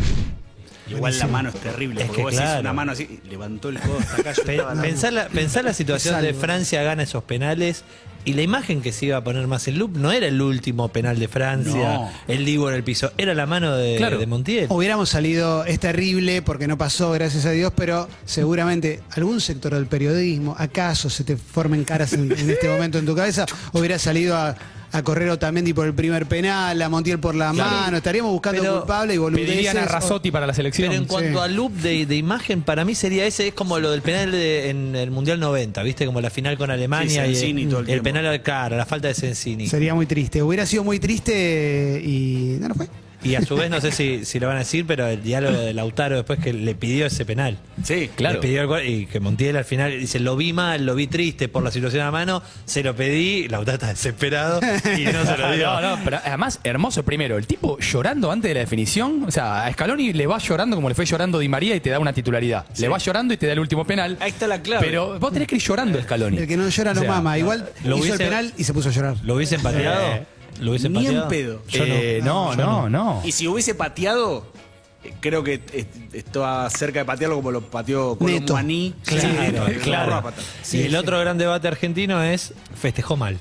Igual 0.90 1.18
la 1.18 1.26
mano 1.26 1.48
es 1.50 1.54
terrible, 1.56 2.00
Es 2.00 2.06
porque 2.06 2.16
que 2.18 2.22
vos 2.24 2.32
decís 2.32 2.44
claro. 2.46 2.60
una 2.60 2.72
mano 2.72 2.92
así, 2.92 3.20
levantó 3.28 3.68
el 3.68 3.78
codo 3.80 3.98
hasta 3.98 4.16
acá. 4.30 4.32
Pe- 4.44 4.62
Pensá 4.82 5.10
la, 5.10 5.28
pensá 5.28 5.62
la 5.62 5.72
situación 5.74 6.20
de. 6.22 6.34
Francia 6.34 6.82
gana 6.82 7.02
esos 7.02 7.24
penales 7.24 7.84
y 8.24 8.32
la 8.34 8.42
imagen 8.42 8.82
que 8.82 8.92
se 8.92 9.06
iba 9.06 9.16
a 9.16 9.24
poner 9.24 9.46
más 9.46 9.66
en 9.68 9.78
loop 9.78 9.96
no 9.96 10.12
era 10.12 10.26
el 10.26 10.40
último 10.42 10.88
penal 10.88 11.18
de 11.18 11.28
Francia, 11.28 11.72
No. 11.94 12.10
el 12.26 12.44
Divo 12.44 12.68
en 12.68 12.74
el 12.76 12.82
piso, 12.84 13.12
era 13.16 13.34
la 13.34 13.46
mano 13.46 13.74
de, 13.76 13.96
Claro. 13.96 14.18
de 14.18 14.26
Montiel. 14.26 14.66
Hubiéramos 14.68 15.08
salido, 15.08 15.64
es 15.64 15.80
terrible 15.80 16.42
porque 16.42 16.66
no 16.68 16.76
pasó, 16.76 17.10
gracias 17.12 17.46
a 17.46 17.50
Dios, 17.52 17.72
pero 17.74 18.08
seguramente 18.24 19.00
algún 19.10 19.40
sector 19.40 19.74
del 19.74 19.86
periodismo, 19.86 20.54
acaso 20.58 21.08
se 21.10 21.24
te 21.24 21.36
formen 21.36 21.84
caras 21.84 22.12
en, 22.12 22.30
en 22.30 22.50
este 22.50 22.68
momento 22.68 22.98
en 22.98 23.06
tu 23.06 23.14
cabeza, 23.16 23.46
hubiera 23.72 23.98
salido 23.98 24.36
a, 24.36 24.54
a 24.90 25.02
correr 25.02 25.28
Otamendi 25.28 25.74
por 25.74 25.86
el 25.86 25.94
primer 25.94 26.26
penal, 26.26 26.80
a 26.80 26.88
Montiel 26.88 27.18
por 27.18 27.34
la 27.34 27.52
Claro. 27.52 27.70
mano, 27.70 27.96
estaríamos 27.98 28.32
buscando 28.32 28.62
Pero 28.62 28.78
culpable 28.78 29.14
y 29.14 29.18
boludeces. 29.18 29.48
Pedirían 29.50 29.76
a 29.76 29.84
Razzotti 29.84 30.30
para 30.30 30.46
la 30.46 30.54
selección. 30.54 30.88
Pero 30.88 31.02
en 31.02 31.06
cuanto 31.06 31.30
Sí. 31.38 31.44
a 31.44 31.48
loop 31.48 31.72
de, 31.72 32.06
de 32.06 32.16
imagen, 32.16 32.62
para 32.62 32.84
mí 32.84 32.94
sería 32.94 33.26
ese, 33.26 33.48
es 33.48 33.54
como 33.54 33.78
lo 33.78 33.90
del 33.90 34.00
penal 34.02 34.30
de- 34.32 34.70
en 34.70 34.96
el 34.96 35.10
Mundial 35.10 35.38
90, 35.40 35.82
¿viste? 35.82 36.06
Como 36.06 36.20
la 36.20 36.30
final 36.30 36.56
con 36.56 36.70
Alemania 36.70 37.26
Sí, 37.34 37.54
y 37.56 37.90
el 37.92 38.00
penal 38.02 38.24
al 38.26 38.42
cara, 38.42 38.76
la 38.76 38.86
falta 38.86 39.08
de 39.08 39.14
Sensini. 39.14 39.66
Sería 39.68 39.94
muy 39.94 40.06
triste, 40.06 40.42
hubiera 40.42 40.64
sido 40.64 40.84
muy 40.84 40.98
triste 40.98 42.00
y 42.04 42.56
no, 42.60 42.68
no 42.68 42.74
fue. 42.74 42.86
Y 43.22 43.34
a 43.34 43.42
su 43.42 43.56
vez, 43.56 43.68
no 43.70 43.80
sé 43.80 43.90
si, 43.90 44.24
si 44.24 44.38
lo 44.38 44.46
van 44.46 44.56
a 44.56 44.60
decir, 44.60 44.84
pero 44.86 45.06
el 45.06 45.22
diálogo 45.22 45.56
de 45.58 45.74
Lautaro 45.74 46.16
después 46.16 46.38
que 46.38 46.52
le 46.52 46.74
pidió 46.74 47.06
ese 47.06 47.24
penal. 47.24 47.58
Sí, 47.82 48.08
Claro. 48.14 48.36
Le 48.36 48.40
pidió 48.40 48.60
el 48.62 48.66
gol 48.68 48.86
y 48.86 49.06
que 49.06 49.18
Montiel 49.20 49.56
al 49.56 49.64
final 49.64 49.98
dice, 49.98 50.20
lo 50.20 50.36
vi 50.36 50.52
mal, 50.52 50.86
lo 50.86 50.94
vi 50.94 51.06
triste 51.08 51.48
por 51.48 51.62
la 51.64 51.70
situación 51.70 52.02
a 52.06 52.10
mano, 52.10 52.42
se 52.64 52.82
lo 52.82 52.94
pedí, 52.94 53.48
Lautaro 53.48 53.74
está 53.76 53.88
desesperado 53.88 54.60
y 54.96 55.04
no 55.04 55.24
se 55.26 55.36
lo 55.36 55.52
dio. 55.56 55.80
No, 55.80 55.96
no, 55.96 56.04
pero 56.04 56.18
además, 56.24 56.60
hermoso 56.64 57.02
primero. 57.04 57.38
El 57.38 57.46
tipo 57.46 57.78
llorando 57.80 58.30
antes 58.30 58.48
de 58.50 58.54
la 58.54 58.60
definición. 58.60 59.24
O 59.26 59.30
sea, 59.30 59.66
a 59.66 59.72
Scaloni 59.72 60.12
le 60.12 60.26
va 60.26 60.38
llorando 60.38 60.76
como 60.76 60.88
le 60.88 60.94
fue 60.94 61.04
llorando 61.04 61.38
Di 61.38 61.48
María 61.48 61.74
y 61.74 61.80
te 61.80 61.90
da 61.90 61.98
una 61.98 62.12
titularidad. 62.12 62.66
Le 62.78 62.88
va 62.88 62.98
llorando 62.98 63.34
y 63.34 63.36
te 63.36 63.46
da 63.46 63.52
el 63.52 63.58
último 63.58 63.84
penal. 63.84 64.16
Ahí 64.20 64.30
está 64.30 64.46
la 64.46 64.62
clave. 64.62 64.84
Pero 64.86 65.18
vos 65.18 65.32
tenés 65.32 65.48
que 65.48 65.56
ir 65.56 65.62
llorando, 65.62 66.00
Scaloni. 66.00 66.38
El 66.38 66.46
que 66.46 66.56
no 66.56 66.68
llora 66.68 66.94
no 66.94 67.00
O 67.00 67.02
sea, 67.02 67.12
mama. 67.12 67.36
Igual 67.38 67.68
lo 67.84 67.96
hizo 67.96 68.04
hubiese- 68.06 68.12
el 68.22 68.28
penal 68.30 68.52
y 68.56 68.64
se 68.64 68.72
puso 68.72 68.88
a 68.90 68.92
llorar. 68.92 69.16
¿Lo 69.24 69.34
hubiesen 69.34 69.60
pateado? 69.60 70.37
¿Lo 70.60 70.70
hubiesen 70.70 70.92
Ni 70.92 71.00
en 71.00 71.04
pateado? 71.22 71.28
pedo. 71.28 71.62
Yo 71.68 71.86
no. 71.86 71.94
Eh, 71.94 72.20
no, 72.22 72.56
no, 72.56 72.88
no. 72.88 73.22
Y 73.24 73.32
si 73.32 73.46
hubiese 73.48 73.74
pateado, 73.74 74.46
eh, 75.04 75.12
creo 75.20 75.42
que 75.44 75.60
eh, 75.72 75.86
estaba 76.12 76.68
cerca 76.70 77.00
de 77.00 77.04
patearlo 77.04 77.36
como 77.36 77.50
lo 77.50 77.60
pateó 77.62 78.16
Neto. 78.20 78.46
Colombaní. 78.46 78.94
Claro, 79.04 79.66
Sí, 79.68 79.74
claro. 79.82 80.32
y 80.72 80.82
el 80.82 80.96
otro 80.96 81.18
gran 81.20 81.38
debate 81.38 81.68
argentino 81.68 82.22
es 82.22 82.54
festejó 82.74 83.16
mal. 83.16 83.38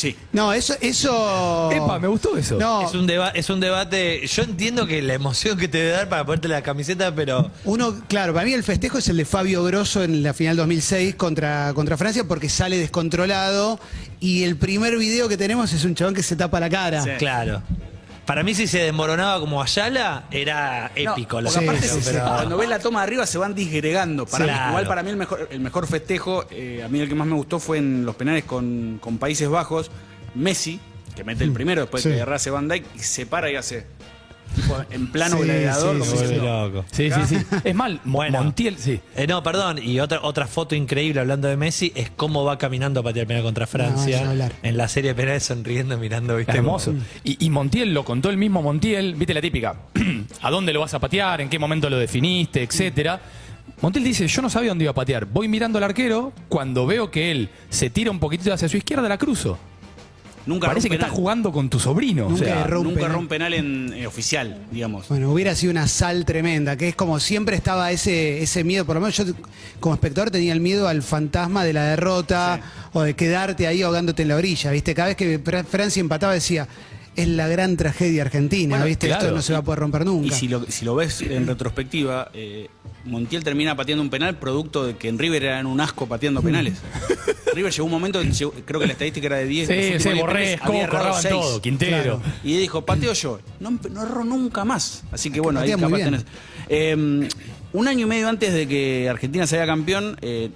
Sí. 0.00 0.16
No, 0.32 0.52
eso, 0.52 0.74
eso. 0.80 1.70
Epa, 1.70 1.98
me 1.98 2.08
gustó 2.08 2.36
eso. 2.36 2.56
No, 2.58 2.86
Es 2.88 2.94
un, 2.94 3.06
deba- 3.06 3.32
es 3.34 3.50
un 3.50 3.60
debate. 3.60 4.26
Yo 4.26 4.42
entiendo 4.42 4.86
que 4.86 5.02
la 5.02 5.14
emoción 5.14 5.58
que 5.58 5.68
te 5.68 5.78
debe 5.78 5.90
dar 5.90 6.08
para 6.08 6.24
ponerte 6.24 6.48
la 6.48 6.62
camiseta, 6.62 7.14
pero. 7.14 7.50
Uno, 7.64 7.94
claro, 8.08 8.32
para 8.32 8.46
mí 8.46 8.52
el 8.54 8.62
festejo 8.64 8.98
es 8.98 9.08
el 9.08 9.18
de 9.18 9.24
Fabio 9.24 9.62
Grosso 9.64 10.02
en 10.02 10.22
la 10.22 10.32
final 10.32 10.56
2006 10.56 11.16
contra, 11.16 11.72
contra 11.74 11.96
Francia 11.98 12.24
porque 12.24 12.48
sale 12.48 12.78
descontrolado 12.78 13.78
y 14.20 14.44
el 14.44 14.56
primer 14.56 14.96
video 14.96 15.28
que 15.28 15.36
tenemos 15.36 15.72
es 15.72 15.84
un 15.84 15.94
chabón 15.94 16.14
que 16.14 16.22
se 16.22 16.36
tapa 16.36 16.60
la 16.60 16.70
cara. 16.70 17.02
Sí. 17.02 17.10
Claro. 17.18 17.62
Para 18.30 18.44
mí, 18.44 18.54
si 18.54 18.68
se 18.68 18.78
desmoronaba 18.78 19.40
como 19.40 19.60
Ayala, 19.60 20.22
era 20.30 20.92
No, 21.04 21.12
épico. 21.14 21.40
la 21.40 21.50
porque 21.50 21.64
aparte, 21.66 21.88
sí, 21.88 22.00
se- 22.00 22.12
sí. 22.12 22.18
cuando 22.24 22.56
ves 22.56 22.68
la 22.68 22.78
toma 22.78 23.00
de 23.00 23.06
arriba 23.08 23.26
se 23.26 23.38
van 23.38 23.56
disgregando. 23.56 24.24
Para 24.24 24.44
Sí. 24.44 24.50
mí- 24.50 24.54
Claro. 24.56 24.70
Igual 24.70 24.86
para 24.86 25.02
mí 25.02 25.10
el 25.10 25.16
mejor, 25.16 25.48
el 25.50 25.58
mejor 25.58 25.86
festejo, 25.88 26.44
eh, 26.52 26.82
a 26.84 26.88
mí 26.88 27.00
el 27.00 27.08
que 27.08 27.16
más 27.16 27.26
me 27.26 27.34
gustó 27.34 27.58
fue 27.58 27.78
en 27.78 28.06
los 28.06 28.14
penales 28.14 28.44
con, 28.44 28.98
con 29.00 29.18
Países 29.18 29.48
Bajos. 29.48 29.90
Messi, 30.36 30.78
que 31.16 31.24
mete 31.24 31.42
el 31.42 31.50
primero 31.52 31.80
después 31.80 32.04
Sí. 32.04 32.08
que 32.10 32.18
errase 32.18 32.50
Van 32.50 32.68
Dijk, 32.68 32.84
y 32.94 33.00
se 33.00 33.26
para 33.26 33.50
y 33.50 33.56
hace. 33.56 33.84
Tipo, 34.54 34.76
en 34.90 35.06
plano 35.12 35.36
Sí, 35.38 35.42
gladiador, 35.44 35.94
sí, 35.94 35.98
como 36.00 36.10
sí, 36.10 36.22
diciendo, 36.22 36.68
loco. 36.68 36.84
Sí, 36.90 37.10
sí, 37.10 37.20
sí. 37.26 37.36
Es 37.64 37.74
mal, 37.74 38.00
Bueno. 38.04 38.42
Montiel, 38.42 38.76
sí. 38.78 39.00
Eh, 39.16 39.26
no, 39.26 39.42
perdón. 39.42 39.78
Y 39.82 40.00
otra, 40.00 40.20
otra 40.22 40.46
foto 40.46 40.74
increíble 40.74 41.20
hablando 41.20 41.48
de 41.48 41.56
Messi 41.56 41.92
es 41.94 42.10
cómo 42.10 42.44
va 42.44 42.58
caminando 42.58 43.00
a 43.00 43.02
patear 43.02 43.26
penal 43.26 43.42
contra 43.42 43.66
Francia. 43.66 44.28
hablar. 44.30 44.52
en 44.62 44.76
la 44.76 44.88
serie 44.88 45.10
de 45.10 45.14
penales 45.14 45.44
sonriendo, 45.44 45.96
mirando, 45.98 46.36
¿viste? 46.36 46.52
Hermoso. 46.52 46.94
Y, 47.24 47.44
y 47.44 47.50
Montiel 47.50 47.92
lo 47.94 48.04
contó 48.04 48.30
el 48.30 48.36
mismo 48.36 48.62
Montiel, 48.62 49.14
viste 49.14 49.34
la 49.34 49.40
típica, 49.40 49.74
¿a 50.42 50.50
dónde 50.50 50.72
lo 50.72 50.80
vas 50.80 50.94
a 50.94 50.98
patear? 50.98 51.40
¿En 51.40 51.48
qué 51.48 51.58
momento 51.58 51.88
lo 51.90 51.98
definiste? 51.98 52.62
Etcétera. 52.62 53.20
Montiel 53.82 54.04
dice, 54.04 54.26
yo 54.26 54.42
no 54.42 54.50
sabía 54.50 54.70
dónde 54.70 54.84
iba 54.84 54.90
a 54.90 54.94
patear. 54.94 55.24
Voy 55.24 55.48
mirando 55.48 55.78
al 55.78 55.84
arquero, 55.84 56.32
cuando 56.48 56.86
veo 56.86 57.10
que 57.10 57.30
él 57.30 57.48
se 57.70 57.88
tira 57.88 58.10
un 58.10 58.18
poquitito 58.18 58.52
hacia 58.52 58.68
su 58.68 58.76
izquierda, 58.76 59.08
la 59.08 59.16
cruzo. 59.16 59.58
Nunca 60.46 60.68
Parece 60.68 60.88
que 60.88 60.92
un 60.94 61.00
está 61.00 61.06
penal. 61.06 61.16
jugando 61.20 61.52
con 61.52 61.68
tu 61.68 61.78
sobrino. 61.78 62.26
o 62.26 62.30
Nunca 62.30 62.44
sea, 62.44 62.60
erró 62.62 62.80
un 62.80 62.84
Nunca 62.88 62.96
penal. 63.00 63.10
erró 63.10 63.20
un 63.20 63.28
penal 63.28 63.54
en, 63.54 63.92
eh, 63.92 64.06
oficial, 64.06 64.56
digamos. 64.70 65.08
Bueno, 65.08 65.30
hubiera 65.30 65.54
sido 65.54 65.70
una 65.70 65.86
sal 65.86 66.24
tremenda, 66.24 66.76
que 66.76 66.88
es 66.88 66.94
como 66.96 67.20
siempre 67.20 67.56
estaba 67.56 67.92
ese, 67.92 68.42
ese 68.42 68.64
miedo, 68.64 68.84
por 68.86 68.94
lo 68.96 69.00
menos 69.02 69.16
yo 69.16 69.24
como 69.80 69.94
espectador 69.94 70.30
tenía 70.30 70.52
el 70.52 70.60
miedo 70.60 70.88
al 70.88 71.02
fantasma 71.02 71.62
de 71.64 71.72
la 71.74 71.84
derrota 71.84 72.60
o 72.92 73.02
de 73.02 73.14
quedarte 73.14 73.66
ahí 73.66 73.82
ahogándote 73.82 74.22
en 74.22 74.28
la 74.28 74.36
orilla, 74.36 74.70
¿viste? 74.70 74.94
Cada 74.94 75.08
vez 75.08 75.16
que 75.16 75.38
Fra- 75.38 75.62
Francia 75.64 76.00
empataba 76.00 76.32
decía, 76.32 76.66
es 77.16 77.28
la 77.28 77.48
gran 77.48 77.76
tragedia 77.76 78.22
argentina, 78.22 78.70
Bueno, 78.76 78.86
¿viste? 78.86 79.06
claro. 79.08 79.22
Esto 79.24 79.34
no 79.36 79.42
se 79.42 79.52
va 79.52 79.58
a 79.58 79.62
poder 79.62 79.80
romper 79.80 80.04
nunca. 80.06 80.28
Y 80.28 80.30
si 80.38 80.48
lo, 80.48 80.64
si 80.68 80.84
lo 80.84 80.94
ves 80.94 81.20
en 81.22 81.46
retrospectiva, 81.46 82.30
eh, 82.32 82.68
Montiel 83.04 83.42
termina 83.44 83.74
pateando 83.76 84.02
un 84.02 84.10
penal 84.10 84.36
producto 84.38 84.86
de 84.86 84.96
que 84.96 85.08
en 85.08 85.18
River 85.18 85.44
eran 85.44 85.66
un 85.66 85.80
asco 85.80 86.06
pateando 86.06 86.40
penales. 86.42 86.74
River 87.54 87.72
llegó 87.72 87.84
un 87.84 87.90
momento, 87.90 88.20
en 88.20 88.28
que 88.28 88.34
llegó- 88.34 88.52
creo 88.64 88.78
que 88.80 88.86
la 88.86 88.92
estadística 88.92 89.26
era 89.26 89.36
de 89.38 89.46
10. 89.46 89.68
Sí, 89.68 89.74
sí, 89.98 90.08
10 90.10 90.20
Borré, 90.20 90.58
todo, 91.28 91.60
Quintero. 91.60 92.22
Y 92.44 92.56
dijo, 92.56 92.84
pateo 92.86 93.12
yo. 93.12 93.40
No, 93.58 93.76
no 93.90 94.02
erró 94.04 94.24
nunca 94.24 94.64
más. 94.64 95.02
Así 95.10 95.30
que 95.30 95.40
bueno, 95.40 95.60
ahí 95.60 95.70
patea 95.72 95.86
capaz 95.88 96.04
tenés. 96.04 96.24
Eh, 96.68 97.28
un 97.72 97.88
año 97.88 98.06
y 98.06 98.08
medio 98.08 98.28
antes 98.28 98.52
de 98.52 98.66
que 98.68 99.08
Argentina 99.08 99.46
salga 99.46 99.66
campeón, 99.66 100.16
eh, 100.22 100.50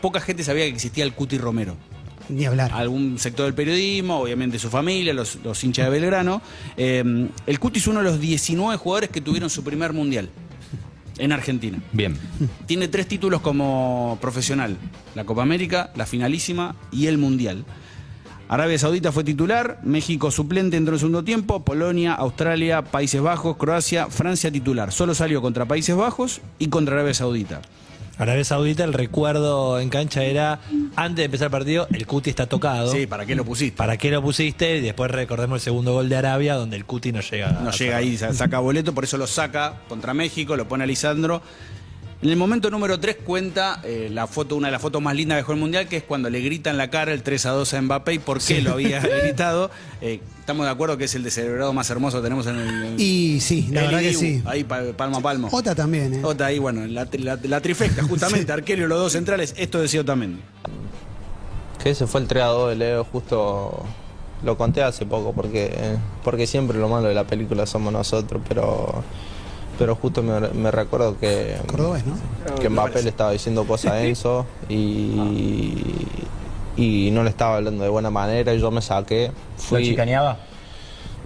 poca 0.00 0.20
gente 0.20 0.44
sabía 0.44 0.64
que 0.64 0.70
existía 0.70 1.04
el 1.04 1.12
Cuti 1.12 1.38
Romero. 1.38 1.76
Ni 2.28 2.44
hablar. 2.44 2.72
algún 2.72 3.18
sector 3.18 3.46
del 3.46 3.54
periodismo, 3.54 4.20
obviamente 4.20 4.58
su 4.58 4.68
familia, 4.68 5.14
los, 5.14 5.38
los 5.44 5.62
hinchas 5.62 5.86
de 5.86 5.90
Belgrano. 5.90 6.42
Eh, 6.76 7.28
el 7.46 7.58
Cuti 7.60 7.78
es 7.78 7.86
uno 7.86 8.00
de 8.00 8.04
los 8.04 8.20
19 8.20 8.76
jugadores 8.76 9.10
que 9.10 9.20
tuvieron 9.20 9.50
su 9.50 9.62
primer 9.62 9.92
mundial 9.92 10.28
en 11.18 11.32
Argentina. 11.32 11.78
Bien. 11.92 12.16
Tiene 12.66 12.88
tres 12.88 13.06
títulos 13.08 13.40
como 13.40 14.18
profesional: 14.20 14.76
la 15.14 15.24
Copa 15.24 15.42
América, 15.42 15.90
la 15.94 16.06
finalísima 16.06 16.76
y 16.92 17.06
el 17.06 17.18
Mundial. 17.18 17.64
Arabia 18.48 18.78
Saudita 18.78 19.10
fue 19.10 19.24
titular, 19.24 19.80
México 19.82 20.30
suplente 20.30 20.76
entró 20.76 20.92
en 20.92 20.94
el 20.94 21.00
segundo 21.00 21.24
tiempo, 21.24 21.64
Polonia, 21.64 22.14
Australia, 22.14 22.82
Países 22.82 23.20
Bajos, 23.20 23.56
Croacia, 23.56 24.06
Francia 24.06 24.52
titular. 24.52 24.92
Solo 24.92 25.16
salió 25.16 25.42
contra 25.42 25.64
Países 25.64 25.96
Bajos 25.96 26.40
y 26.60 26.68
contra 26.68 26.94
Arabia 26.94 27.14
Saudita. 27.14 27.62
Arabia 28.18 28.44
Saudita, 28.44 28.84
el 28.84 28.92
recuerdo 28.92 29.78
en 29.78 29.90
cancha 29.90 30.24
era, 30.24 30.60
antes 30.96 31.16
de 31.16 31.24
empezar 31.24 31.46
el 31.46 31.50
partido, 31.50 31.86
el 31.92 32.06
Cuti 32.06 32.30
está 32.30 32.46
tocado. 32.46 32.90
Sí, 32.90 33.06
¿para 33.06 33.26
qué 33.26 33.34
lo 33.34 33.44
pusiste? 33.44 33.76
¿Para 33.76 33.96
qué 33.98 34.10
lo 34.10 34.22
pusiste? 34.22 34.78
Y 34.78 34.80
después 34.80 35.10
recordemos 35.10 35.56
el 35.56 35.60
segundo 35.60 35.92
gol 35.92 36.08
de 36.08 36.16
Arabia, 36.16 36.54
donde 36.54 36.76
el 36.76 36.84
Cuti 36.86 37.12
no 37.12 37.20
llega. 37.20 37.50
No 37.52 37.70
llega 37.72 37.96
ahí, 37.98 38.16
sa- 38.16 38.32
saca 38.32 38.58
boleto, 38.58 38.94
por 38.94 39.04
eso 39.04 39.18
lo 39.18 39.26
saca 39.26 39.82
contra 39.88 40.14
México, 40.14 40.56
lo 40.56 40.66
pone 40.66 40.84
a 40.84 40.86
Lisandro. 40.86 41.42
En 42.26 42.30
el 42.32 42.36
momento 42.38 42.72
número 42.72 42.98
3 42.98 43.18
cuenta 43.24 43.80
eh, 43.84 44.08
la 44.12 44.26
foto, 44.26 44.56
una 44.56 44.66
de 44.66 44.72
las 44.72 44.82
fotos 44.82 45.00
más 45.00 45.14
lindas 45.14 45.36
que 45.36 45.42
dejó 45.42 45.52
el 45.52 45.60
Mundial, 45.60 45.86
que 45.86 45.98
es 45.98 46.02
cuando 46.02 46.28
le 46.28 46.40
grita 46.40 46.70
en 46.70 46.76
la 46.76 46.90
cara 46.90 47.12
el 47.12 47.22
3 47.22 47.46
a 47.46 47.50
2 47.50 47.74
a 47.74 47.82
Mbappé 47.82 48.14
y 48.14 48.18
por 48.18 48.38
qué 48.38 48.56
Sí. 48.56 48.60
lo 48.62 48.72
había 48.72 48.98
gritado. 49.22 49.70
Eh, 50.00 50.18
estamos 50.40 50.66
de 50.66 50.72
acuerdo 50.72 50.98
que 50.98 51.04
es 51.04 51.14
el 51.14 51.22
descerebrado 51.22 51.72
más 51.72 51.88
hermoso 51.88 52.16
que 52.16 52.24
tenemos 52.24 52.44
en 52.48 52.56
el. 52.58 53.00
Y 53.00 53.38
sí, 53.40 53.68
la 53.70 53.82
el 53.82 53.86
verdad 53.86 54.00
que 54.00 54.14
sí. 54.14 54.42
Ahí 54.44 54.64
pa- 54.64 54.82
palmo 54.96 55.18
a 55.18 55.20
palmo. 55.20 55.48
Ota 55.52 55.76
también, 55.76 56.14
¿eh? 56.14 56.20
Ota 56.24 56.46
ahí, 56.46 56.58
bueno, 56.58 56.84
la, 56.88 57.06
la- 57.16 57.38
la 57.44 57.60
trifecta, 57.60 58.02
justamente, 58.02 58.50
arquero 58.52 58.84
y 58.86 58.88
los 58.88 58.98
dos 58.98 59.12
centrales, 59.12 59.54
esto 59.56 59.80
decía 59.80 60.00
Otamendi. 60.00 60.40
Que 61.80 61.90
ese 61.90 62.08
fue 62.08 62.22
el 62.22 62.26
3 62.26 62.42
a 62.42 62.46
2 62.48 62.70
de 62.70 62.74
Leo, 62.76 63.04
justo 63.04 63.84
lo 64.42 64.58
conté 64.58 64.82
hace 64.82 65.06
poco, 65.06 65.32
porque, 65.32 65.72
porque 66.24 66.48
siempre 66.48 66.76
lo 66.76 66.88
malo 66.88 67.06
de 67.06 67.14
la 67.14 67.24
película 67.24 67.66
somos 67.66 67.92
nosotros, 67.92 68.42
pero, 68.48 69.04
pero 69.78 69.94
justo 69.94 70.22
me, 70.22 70.40
me 70.40 70.70
recuerdo 70.70 71.18
que, 71.18 71.56
Cordobés, 71.66 72.04
¿no? 72.06 72.14
que 72.60 72.68
Mbappé 72.68 73.02
le 73.02 73.10
estaba 73.10 73.32
diciendo 73.32 73.64
cosas 73.64 73.92
a 73.92 74.02
Enzo 74.02 74.46
y, 74.68 76.06
y 76.76 77.10
no 77.12 77.22
le 77.22 77.30
estaba 77.30 77.56
hablando 77.56 77.82
de 77.84 77.90
buena 77.90 78.10
manera 78.10 78.52
y 78.54 78.60
yo 78.60 78.70
me 78.70 78.82
saqué. 78.82 79.30
¿Lo 79.70 79.80
chicaneaba? 79.80 80.38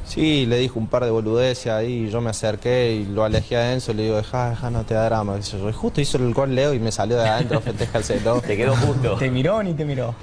Sí, 0.05 0.45
le 0.47 0.59
dijo 0.59 0.79
un 0.81 0.89
par 0.89 1.05
de 1.05 1.11
boludeces 1.11 1.69
ahí, 1.69 2.07
y 2.07 2.11
yo 2.11 2.21
me 2.21 2.31
acerqué 2.31 2.95
y 2.95 3.05
lo 3.05 3.23
alejé 3.23 3.57
a 3.57 3.73
Enzo, 3.73 3.93
le 3.93 4.05
digo, 4.05 4.17
deja, 4.17 4.51
deja, 4.51 4.69
no 4.71 4.83
te 4.85 4.95
da 4.95 5.05
drama. 5.05 5.39
yo. 5.39 5.69
Y 5.69 5.73
justo 5.73 6.01
hizo 6.01 6.19
el 6.19 6.35
gol 6.35 6.53
Leo 6.55 6.75
y 6.75 6.81
me 6.81 6.91
salió 6.91 7.17
de 7.17 7.29
adentro, 7.29 7.61
festejárselo. 7.63 8.41
Te 8.41 8.57
quedó 8.57 8.75
justo. 8.75 9.15
¿Te 9.19 9.31
miró 9.31 9.63
ni 9.63 9.73
te 9.75 9.85
miró? 9.85 10.15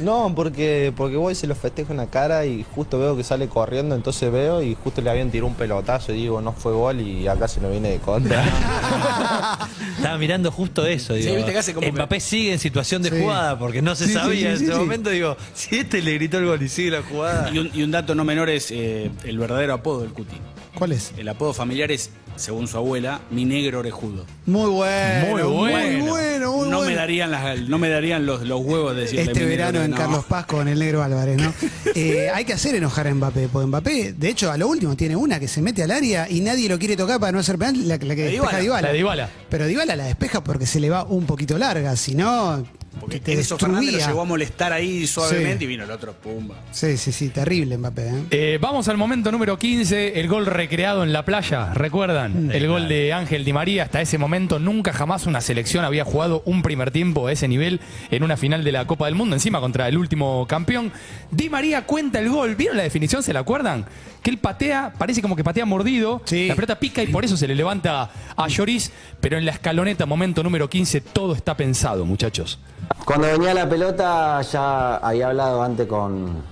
No, 0.00 0.32
porque, 0.34 0.92
porque 0.96 1.16
voy 1.16 1.32
y 1.32 1.34
se 1.36 1.46
lo 1.46 1.54
festejo 1.54 1.92
en 1.92 1.98
la 1.98 2.06
cara 2.06 2.46
y 2.46 2.64
justo 2.74 2.98
veo 2.98 3.16
que 3.16 3.22
sale 3.24 3.48
corriendo, 3.48 3.94
entonces 3.94 4.32
veo 4.32 4.62
y 4.62 4.74
justo 4.74 5.00
le 5.02 5.10
habían 5.10 5.30
tirado 5.30 5.48
un 5.48 5.54
pelotazo 5.54 6.12
y 6.12 6.16
digo, 6.16 6.40
no 6.40 6.52
fue 6.52 6.72
gol 6.72 7.00
y 7.00 7.28
acá 7.28 7.46
se 7.48 7.60
lo 7.60 7.70
viene 7.70 7.90
de 7.90 7.98
contra. 7.98 8.42
Estaba 9.96 10.18
mirando 10.18 10.50
justo 10.50 10.86
eso. 10.86 11.14
Sí, 11.14 11.20
Digo, 11.22 11.36
viste 11.36 11.52
que 11.52 11.58
hace 11.58 11.74
como 11.74 11.84
que- 11.86 11.92
Mbappé 11.92 12.20
sigue 12.20 12.52
en 12.52 12.58
situación 12.58 13.02
de 13.02 13.10
Sí. 13.10 13.20
jugada 13.20 13.58
porque 13.58 13.82
no 13.82 13.94
se 13.94 14.04
Sí, 14.06 14.12
sí, 14.12 14.16
sabía 14.18 14.40
sí, 14.40 14.46
en 14.46 14.58
sí, 14.58 14.64
ese 14.64 14.72
sí. 14.72 14.78
momento. 14.78 15.10
Digo, 15.10 15.36
si 15.54 15.76
este 15.78 16.00
le 16.02 16.14
gritó 16.14 16.38
el 16.38 16.46
gol 16.46 16.62
y 16.62 16.68
sigue 16.68 16.90
la 16.92 17.02
jugada. 17.02 17.50
Y 17.52 17.58
un, 17.58 17.70
y 17.74 17.82
un 17.82 17.90
dato 17.90 18.14
no 18.14 18.24
menor 18.24 18.48
es 18.48 18.70
eh, 18.70 19.10
el 19.24 19.38
verdadero 19.38 19.74
apodo 19.74 20.00
del 20.02 20.10
Cuti. 20.12 20.36
¿Cuál 20.74 20.92
es? 20.92 21.12
El 21.18 21.28
apodo 21.28 21.52
familiar 21.52 21.90
es, 21.90 22.10
según 22.36 22.68
su 22.68 22.76
abuela, 22.76 23.20
mi 23.30 23.44
negro 23.44 23.80
orejudo. 23.80 24.24
Muy 24.46 24.70
bueno. 24.70 25.26
Muy 25.26 25.42
Muy 25.42 25.52
bueno. 25.52 26.04
bueno, 26.06 26.52
muy 26.52 26.68
no, 26.68 26.76
bueno. 26.78 26.90
Me 26.90 26.94
darían 26.94 27.30
las, 27.30 27.60
no 27.68 27.78
me 27.78 27.88
darían 27.88 28.24
los, 28.24 28.42
los 28.42 28.60
huevos 28.60 28.94
de 28.94 29.02
decirle 29.02 29.22
Este 29.24 29.40
mi 29.40 29.46
verano 29.46 29.72
negro, 29.72 29.84
en 29.84 29.90
no. 29.90 29.96
Carlos 29.96 30.24
Paz 30.26 30.46
con 30.46 30.68
el 30.68 30.78
negro 30.78 31.02
Álvarez, 31.02 31.36
¿no? 31.38 31.52
Eh, 31.94 32.28
hay 32.32 32.44
que 32.44 32.52
hacer 32.52 32.74
enojar 32.76 33.08
a 33.08 33.14
Mbappé, 33.14 33.48
porque 33.52 33.66
Mbappé, 33.66 34.12
de 34.12 34.28
hecho, 34.28 34.50
a 34.52 34.56
lo 34.56 34.68
último 34.68 34.96
tiene 34.96 35.16
una 35.16 35.40
que 35.40 35.48
se 35.48 35.60
mete 35.60 35.82
al 35.82 35.90
área 35.90 36.28
y 36.30 36.40
nadie 36.40 36.68
lo 36.68 36.78
quiere 36.78 36.96
tocar 36.96 37.18
para 37.18 37.32
no 37.32 37.40
hacer 37.40 37.58
penal, 37.58 37.76
la, 37.88 37.94
la 37.96 37.98
que 37.98 38.06
La 38.06 38.14
despeja 38.14 38.58
Dybala. 38.58 38.60
Dybala. 38.60 38.88
La 38.88 38.92
Dybala. 38.94 39.30
Pero 39.50 39.66
Dybala 39.66 39.96
la 39.96 40.04
despeja 40.04 40.44
porque 40.44 40.66
se 40.66 40.78
le 40.78 40.88
va 40.88 41.02
un 41.04 41.26
poquito 41.26 41.58
larga, 41.58 41.96
si 41.96 42.14
no, 42.14 42.64
Porque 42.98 43.20
te 43.20 43.34
Enzo 43.34 43.56
Fernández 43.56 43.92
lo 43.92 43.98
llegó 44.06 44.20
a 44.22 44.24
molestar 44.24 44.72
ahí 44.72 45.06
suavemente 45.06 45.58
Sí. 45.60 45.64
y 45.64 45.68
vino 45.68 45.84
el 45.84 45.90
otro, 45.92 46.12
pumba. 46.12 46.56
Sí, 46.72 46.96
sí, 46.96 47.12
sí, 47.12 47.28
terrible 47.28 47.78
Mbappé, 47.78 48.08
¿eh? 48.08 48.22
Eh, 48.32 48.58
vamos 48.60 48.88
al 48.88 48.96
momento 48.96 49.30
número 49.30 49.56
15, 49.58 50.18
el 50.20 50.26
gol 50.26 50.44
recreado 50.46 51.04
en 51.04 51.12
la 51.12 51.24
playa, 51.24 51.72
¿recuerdan? 51.72 52.50
El 52.52 52.66
gol 52.66 52.88
de 52.88 53.12
Ángel 53.12 53.44
Di 53.44 53.52
María, 53.52 53.84
hasta 53.84 54.00
ese 54.00 54.18
momento 54.18 54.58
nunca 54.58 54.92
jamás 54.92 55.26
una 55.26 55.40
selección 55.40 55.84
había 55.84 56.04
jugado 56.04 56.42
un 56.46 56.62
primer 56.62 56.90
tiempo 56.90 57.28
a 57.28 57.32
ese 57.32 57.46
nivel 57.46 57.80
en 58.10 58.24
una 58.24 58.36
final 58.36 58.64
de 58.64 58.72
la 58.72 58.86
Copa 58.86 59.06
del 59.06 59.14
Mundo, 59.14 59.36
encima 59.36 59.60
contra 59.60 59.86
el 59.86 59.96
último 59.96 60.46
campeón. 60.48 60.92
Di 61.30 61.48
María 61.48 61.86
cuenta 61.86 62.18
el 62.18 62.28
gol, 62.28 62.56
¿vieron 62.56 62.76
la 62.76 62.82
definición? 62.82 63.22
¿Se 63.22 63.32
la 63.32 63.40
acuerdan? 63.40 63.86
Que 64.22 64.30
él 64.30 64.38
patea, 64.38 64.92
parece 64.98 65.22
como 65.22 65.36
que 65.36 65.44
patea 65.44 65.64
mordido, 65.64 66.22
la 66.30 66.54
pelota 66.54 66.78
pica 66.78 67.02
y 67.02 67.06
por 67.06 67.24
eso 67.24 67.36
se 67.36 67.46
le 67.46 67.54
levanta 67.54 68.10
a 68.36 68.48
Lloris, 68.48 68.90
pero 69.20 69.38
en 69.38 69.44
la 69.46 69.52
escaloneta, 69.52 70.06
momento 70.06 70.42
número 70.42 70.68
15, 70.68 71.00
todo 71.00 71.34
está 71.34 71.56
pensado, 71.56 72.04
muchachos. 72.04 72.58
Cuando 73.04 73.28
venía 73.28 73.54
la 73.54 73.68
pelota 73.68 74.40
ya 74.42 74.96
había 74.96 75.28
hablado 75.28 75.62
antes 75.62 75.86
con, 75.86 76.42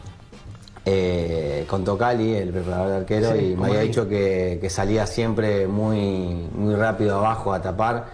eh, 0.85 1.65
con 1.69 1.85
Tocali, 1.85 2.35
el 2.35 2.51
preparador 2.51 2.91
de 2.91 2.97
arquero, 2.97 3.33
Sí, 3.33 3.39
y 3.39 3.49
me 3.51 3.55
¿cómo 3.55 3.65
había 3.67 3.81
ahí? 3.81 3.89
dicho 3.89 4.09
que, 4.09 4.59
que 4.61 4.71
salía 4.71 5.07
siempre 5.07 5.67
muy, 5.67 6.49
muy 6.55 6.75
rápido 6.75 7.19
abajo 7.19 7.53
a 7.53 7.61
tapar. 7.63 8.07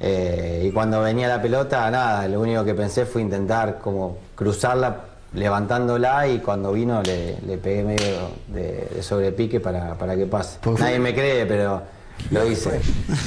Eh, 0.00 0.64
y 0.66 0.72
cuando 0.72 1.00
venía 1.00 1.28
la 1.28 1.40
pelota, 1.40 1.88
nada, 1.90 2.26
lo 2.26 2.40
único 2.40 2.64
que 2.64 2.74
pensé 2.74 3.04
fue 3.06 3.22
intentar 3.22 3.78
como 3.78 4.16
cruzarla 4.34 4.96
levantándola 5.34 6.26
y 6.26 6.40
cuando 6.40 6.72
vino 6.72 7.02
le, 7.02 7.38
le 7.46 7.56
pegué 7.56 7.84
medio 7.84 8.30
de, 8.48 8.88
de 8.94 9.02
sobrepique 9.02 9.60
para, 9.60 9.94
para 9.94 10.16
que 10.16 10.26
pase. 10.26 10.58
Nadie 10.78 10.98
me 10.98 11.14
cree, 11.14 11.46
pero 11.46 11.82
lo 12.30 12.50
hice. 12.50 12.80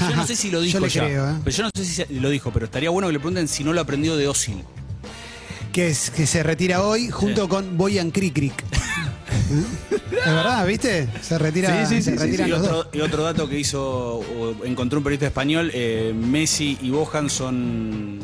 Yo 0.09 0.15
no 0.15 0.25
sé 0.27 0.35
si 0.35 0.49
lo 0.51 0.61
dijo 0.61 0.79
Yo 0.79 0.85
le 0.85 0.89
ya. 0.91 1.03
creo, 1.05 1.29
¿eh? 1.29 1.33
Pero 1.43 1.55
yo 1.57 1.63
no 1.63 1.69
sé 1.75 1.85
si 1.85 1.93
se- 1.93 2.07
lo 2.09 2.29
dijo, 2.29 2.51
pero 2.51 2.65
estaría 2.65 2.89
bueno 2.89 3.07
que 3.07 3.13
le 3.13 3.19
pregunten 3.19 3.47
si 3.47 3.63
no 3.63 3.73
lo 3.73 3.81
aprendió 3.81 4.15
de 4.17 4.27
Osil. 4.27 4.63
Que, 5.71 5.89
es, 5.89 6.09
que 6.09 6.25
se 6.25 6.41
retira 6.41 6.81
hoy 6.83 7.09
junto 7.09 7.49
con 7.49 7.77
Boyan 7.77 8.11
Krikrik. 8.11 8.53
¿Eh? 8.61 8.65
Es 10.25 10.33
verdad, 10.33 10.65
¿viste? 10.65 11.07
Se 11.21 11.37
retira, 11.37 11.85
se 11.85 12.15
retiran 12.15 12.47
y, 12.47 12.51
los 12.51 12.61
otro, 12.61 12.75
dos. 12.77 12.87
y 12.93 13.01
otro 13.01 13.23
dato 13.23 13.47
que 13.49 13.59
hizo, 13.59 13.83
o 14.19 14.65
encontró 14.65 14.99
un 14.99 15.03
periodista 15.03 15.27
español, 15.27 15.69
eh, 15.73 16.13
Messi 16.15 16.77
y 16.81 16.89
Bojan 16.89 17.29
son, 17.29 18.19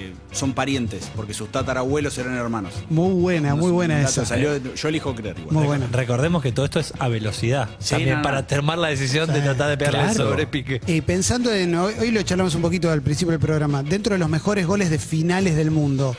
eh, 0.00 0.12
son 0.32 0.54
parientes, 0.54 1.10
porque 1.14 1.34
sus 1.34 1.50
tatarabuelos 1.50 2.16
eran 2.18 2.36
hermanos. 2.36 2.72
Muy 2.88 3.12
buena, 3.12 3.54
muy 3.54 3.70
buena 3.70 4.00
esa. 4.00 4.24
salió 4.24 4.56
yo 4.56 4.88
elijo 4.88 5.14
creer 5.14 5.38
igual. 5.38 5.54
Muy 5.54 5.66
buena. 5.66 5.86
Recordemos 5.92 6.42
que 6.42 6.52
todo 6.52 6.64
esto 6.64 6.80
es 6.80 6.92
a 6.98 7.08
velocidad. 7.08 7.68
Sí, 7.78 7.90
también 7.90 8.10
no, 8.10 8.16
no. 8.16 8.22
para 8.22 8.46
tomar 8.46 8.78
la 8.78 8.88
decisión 8.88 9.32
de 9.32 9.40
tratar 9.40 9.70
de 9.70 9.76
pegarle 9.76 10.00
el 10.10 10.14
claro. 10.14 10.30
sobrepique. 10.30 10.80
Y 10.86 11.00
pensando 11.02 11.52
en, 11.52 11.74
hoy, 11.74 11.94
hoy 12.00 12.10
lo 12.10 12.22
charlamos 12.22 12.54
un 12.54 12.62
poquito 12.62 12.90
al 12.90 13.02
principio 13.02 13.32
del 13.32 13.40
programa, 13.40 13.82
dentro 13.82 14.14
de 14.14 14.18
los 14.18 14.28
mejores 14.28 14.66
goles 14.66 14.90
de 14.90 14.98
finales 14.98 15.56
del 15.56 15.70
mundo, 15.70 16.16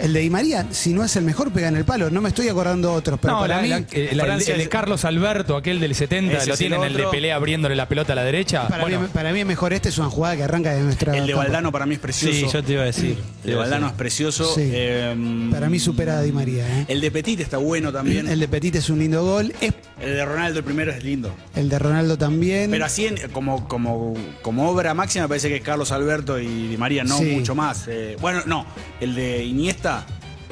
el 0.00 0.12
de 0.12 0.20
Di 0.20 0.30
María, 0.30 0.66
si 0.70 0.92
no 0.92 1.04
es 1.04 1.14
el 1.16 1.24
mejor, 1.24 1.50
pega 1.52 1.68
en 1.68 1.76
el 1.76 1.84
palo. 1.84 2.10
No 2.10 2.20
me 2.20 2.28
estoy 2.30 2.48
acordando 2.48 2.92
otros, 2.92 3.18
pero 3.20 3.34
no, 3.34 3.40
para 3.40 3.56
la- 3.56 3.62
mí... 3.62 3.68
la- 3.68 3.78
eh, 3.92 4.10
la- 4.14 4.34
el, 4.34 4.44
de 4.44 4.68
Carlos 4.68 5.04
Alberto, 5.04 5.56
aquel 5.56 5.80
del 5.80 5.94
70, 5.94 6.38
Ese 6.38 6.46
lo 6.50 6.56
tienen 6.56 6.82
el 6.82 6.94
de 6.94 7.04
pelea 7.08 7.36
abriéndole 7.36 7.76
la 7.76 7.88
pelota 7.88 8.12
a 8.12 8.16
la 8.16 8.24
derecha. 8.24 8.68
para, 8.68 8.82
Bueno, 8.82 9.00
mí, 9.00 9.08
para 9.12 9.32
mí 9.32 9.40
es 9.40 9.46
mejor 9.46 9.72
este, 9.72 9.88
es 9.90 9.98
una 9.98 10.08
jugada 10.10 10.36
que 10.36 10.44
arranca 10.44 10.72
de 10.74 10.82
nuestra... 10.82 11.16
El 11.16 11.26
de 11.26 11.32
campo. 11.32 11.42
Valdano 11.44 11.72
para 11.72 11.86
mí 11.86 11.94
es 11.94 12.00
precioso. 12.00 12.34
Sí, 12.34 12.46
yo 12.52 12.62
te 12.64 12.72
iba 12.72 12.82
a 12.82 12.86
decir. 12.86 13.18
El 13.44 13.50
de 13.50 13.56
Valdano 13.56 13.86
es 13.88 13.92
precioso. 13.94 14.54
Sí. 14.54 14.70
Eh, 14.72 15.48
Para 15.50 15.68
mí 15.68 15.78
supera 15.78 16.18
a 16.18 16.22
Di 16.22 16.32
María. 16.32 16.66
¿eh? 16.66 16.84
El 16.88 17.00
de 17.00 17.10
Petit 17.10 17.40
está 17.40 17.58
bueno 17.58 17.92
también. 17.92 18.28
El 18.28 18.40
de 18.40 18.48
Petit 18.48 18.76
es 18.76 18.90
un 18.90 18.98
lindo 18.98 19.22
gol, 19.24 19.52
es 19.60 19.72
El 20.00 20.14
de 20.14 20.24
Ronaldo 20.24 20.58
el 20.60 20.64
primero 20.64 20.90
es 20.92 21.02
lindo. 21.04 21.34
el 21.54 21.68
de 21.68 21.78
Ronaldo 21.78 22.16
también. 22.18 22.70
Pero 22.70 22.84
así 22.84 23.06
en- 23.06 23.18
como, 23.32 23.68
como, 23.68 24.14
como 24.42 24.68
obra 24.70 24.94
máxima 24.94 25.24
me 25.24 25.28
parece 25.28 25.48
que 25.48 25.56
es 25.56 25.62
Carlos 25.62 25.92
Alberto 25.92 26.38
y 26.38 26.68
Di 26.68 26.76
María, 26.76 27.04
no 27.04 27.18
Sí. 27.18 27.24
mucho 27.26 27.54
más. 27.54 27.86
Eh, 27.88 28.16
bueno, 28.20 28.42
no, 28.46 28.64
el 29.00 29.14
de 29.14 29.44
Iniesta 29.44 29.89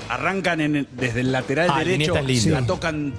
arrancan 0.09 0.61
en 0.61 0.87
desde 0.92 1.20
el 1.20 1.33
lateral 1.33 1.68
Ah, 1.70 1.79
derecho, 1.81 1.94
Iniesta 2.16 2.20
es 2.20 2.27
lindo. 2.44 2.61
la 2.61 2.66
tocan. 2.66 3.12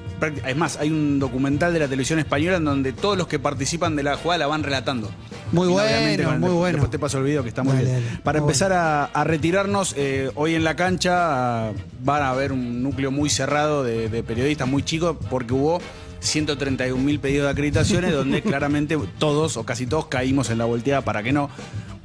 Es 0.47 0.55
más, 0.57 0.77
hay 0.77 0.89
un 0.89 1.19
documental 1.19 1.71
de 1.73 1.79
la 1.79 1.85
televisión 1.87 2.17
española 2.19 2.57
en 2.57 2.65
donde 2.65 2.93
todos 2.93 3.17
los 3.17 3.27
que 3.27 3.37
participan 3.37 3.95
de 3.95 4.03
la 4.03 4.17
jugada 4.17 4.39
la 4.39 4.47
van 4.47 4.63
relatando. 4.63 5.09
Muy 5.51 5.67
Y 5.67 5.71
bueno, 5.71 6.37
muy 6.39 6.49
bueno. 6.49 6.73
Después 6.77 6.91
te 6.91 6.99
paso 6.99 7.17
el 7.19 7.25
video 7.25 7.43
que 7.43 7.49
está 7.49 7.63
muy 7.63 7.73
Dale, 7.73 7.85
bien. 7.85 8.03
dale. 8.05 8.17
Para 8.23 8.39
Muy 8.39 8.47
empezar 8.47 8.73
a, 8.73 9.05
a 9.05 9.23
retirarnos, 9.23 9.93
eh, 9.97 10.31
hoy 10.35 10.55
en 10.55 10.63
la 10.63 10.75
cancha 10.75 11.69
ah, 11.69 11.73
van 12.03 12.21
a 12.23 12.29
haber 12.31 12.51
un 12.51 12.81
núcleo 12.83 13.11
muy 13.11 13.29
cerrado 13.29 13.83
de, 13.83 14.09
de 14.09 14.23
periodistas 14.23 14.67
muy 14.67 14.83
chicos 14.83 15.15
porque 15.29 15.53
hubo 15.53 15.79
131 16.21 17.01
mil 17.01 17.19
pedidos 17.19 17.45
de 17.45 17.51
acreditaciones 17.51 18.11
donde 18.13 18.41
claramente 18.43 18.97
todos 19.19 19.57
o 19.57 19.63
casi 19.65 19.85
todos 19.87 20.07
caímos 20.07 20.49
en 20.49 20.57
la 20.57 20.65
volteada 20.65 21.01
para 21.01 21.21
que 21.23 21.31
no. 21.31 21.49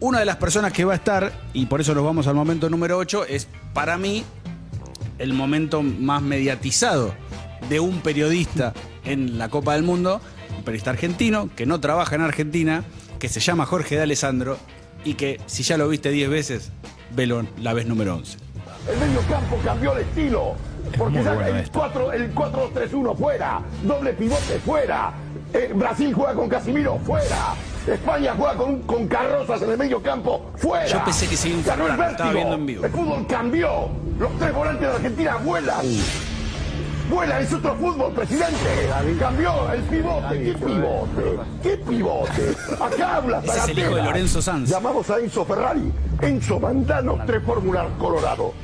Una 0.01 0.19
de 0.21 0.25
las 0.27 0.37
personas 0.37 0.73
que 0.73 0.85
va 0.85 0.93
a 0.93 0.97
estar, 0.97 1.33
y 1.55 1.67
por 1.67 1.81
eso 1.81 1.95
nos 1.95 2.05
vamos 2.05 2.27
al 2.27 2.35
momento 2.35 2.69
número 2.69 2.99
8, 2.99 3.25
es 3.27 3.49
para 3.75 3.99
mí 3.99 4.25
el 5.19 5.33
momento 5.35 5.83
más 5.83 6.23
mediatizado 6.23 7.15
de 7.69 7.81
un 7.81 8.01
periodista 8.01 8.73
en 9.05 9.39
la 9.39 9.49
Copa 9.49 9.75
del 9.75 9.83
Mundo, 9.83 10.21
un 10.57 10.65
periodista 10.65 10.91
argentino 10.91 11.51
que 11.55 11.67
no 11.67 11.81
trabaja 11.81 12.15
en 12.15 12.23
Argentina, 12.23 12.85
que 13.19 13.29
se 13.29 13.41
llama 13.41 13.67
Jorge 13.67 13.97
de 13.97 14.03
Alessandro 14.03 14.59
y 15.05 15.15
que 15.15 15.41
si 15.47 15.63
ya 15.63 15.77
lo 15.77 15.89
viste 15.89 16.11
10 16.11 16.31
veces, 16.31 16.73
velo 17.15 17.47
la 17.61 17.75
vez 17.75 17.87
número 17.87 18.17
11. 18.17 18.39
El 18.91 18.99
medio 18.99 19.21
campo 19.29 19.59
cambió 19.65 19.97
el 19.97 20.03
estilo. 20.03 20.55
Porque 20.99 21.17
muy 21.17 21.25
ya 21.25 21.35
bueno 21.35 21.49
el 21.49 21.57
esto. 21.57 21.79
4 21.79 22.13
el 22.13 22.35
4-3-1 22.35 23.17
fuera. 23.17 23.63
Doble 23.83 24.13
pivote 24.13 24.59
fuera. 24.65 25.13
Eh, 25.53 25.73
Brasil 25.75 26.13
juega 26.13 26.35
con 26.35 26.49
Casimiro 26.49 26.99
fuera. 26.99 27.55
España 27.87 28.35
juega 28.37 28.55
con, 28.55 28.81
con 28.83 29.07
carrozas 29.09 29.61
en 29.63 29.71
el 29.71 29.79
medio 29.79 30.03
campo 30.03 30.51
fuera. 30.57 30.87
Yo 30.87 31.05
pensé 31.05 31.29
que 31.29 31.37
se 31.37 31.51
iba 31.51 31.63
Ganó 31.65 31.87
el 31.87 31.97
vértigo. 31.97 32.31
viendo 32.33 32.55
en 32.55 32.67
vivo. 32.67 32.85
El 32.85 32.91
fútbol 32.93 33.27
cambió. 33.27 33.89
Los 34.19 34.33
tres 34.39 34.55
volantes 34.55 34.89
de 34.89 34.95
Argentina 34.95 35.37
vuelan. 35.37 35.87
Vuela, 37.11 37.41
es 37.41 37.53
otro 37.53 37.75
fútbol, 37.75 38.13
presidente. 38.15 38.55
Cambió 39.19 39.71
el 39.73 39.83
pivote. 39.83 40.43
¿Qué 40.43 40.55
pivote? 40.55 41.39
¿Qué 41.63 41.77
pivote? 41.77 42.57
Acá 42.81 43.17
habla 43.17 43.43
Ese 43.45 43.59
es 43.59 43.69
el 43.69 43.79
hijo 43.79 43.95
de. 43.97 44.03
Lorenzo 44.03 44.41
Sanz. 44.41 44.71
Llamamos 44.71 45.11
a 45.11 45.19
Enzo 45.19 45.45
Ferrari. 45.45 45.93
Enzo, 46.23 46.59
mandanos 46.59 47.21
tres 47.27 47.43
Fórmulas 47.45 47.87
Colorado. 47.99 48.55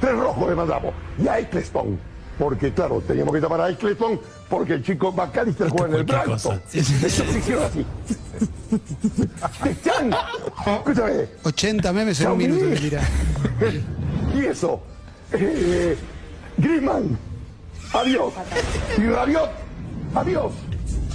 Tres 0.00 0.16
rojos 0.16 0.48
le 0.48 0.54
mandamos. 0.54 0.94
Y 1.22 1.28
a 1.28 1.38
Eccleston. 1.40 1.98
Porque, 2.38 2.72
claro, 2.72 3.00
teníamos 3.06 3.34
que 3.34 3.40
llamar 3.40 3.60
a 3.60 3.70
Eccleston 3.70 4.18
porque 4.48 4.74
el 4.74 4.84
chico 4.84 5.12
McAllister 5.12 5.68
juega 5.68 5.86
en 5.88 5.94
el 5.94 6.04
Brighton. 6.04 6.62
Ellos 6.72 6.86
se 6.86 7.38
hicieron 7.38 7.64
así. 7.64 7.86
Escúchame. 10.64 11.28
80 11.42 11.92
memes 11.92 12.20
en 12.20 12.30
un 12.30 12.38
minuto 12.38 12.66
te 12.66 12.76
tira. 12.76 13.02
Y 14.34 14.46
eso. 14.46 14.80
Eh, 15.32 15.96
Griezmann. 16.56 17.18
Adiós. 17.92 18.32
Y 18.96 19.02
Rabiot. 19.02 19.50
Adiós. 20.14 20.52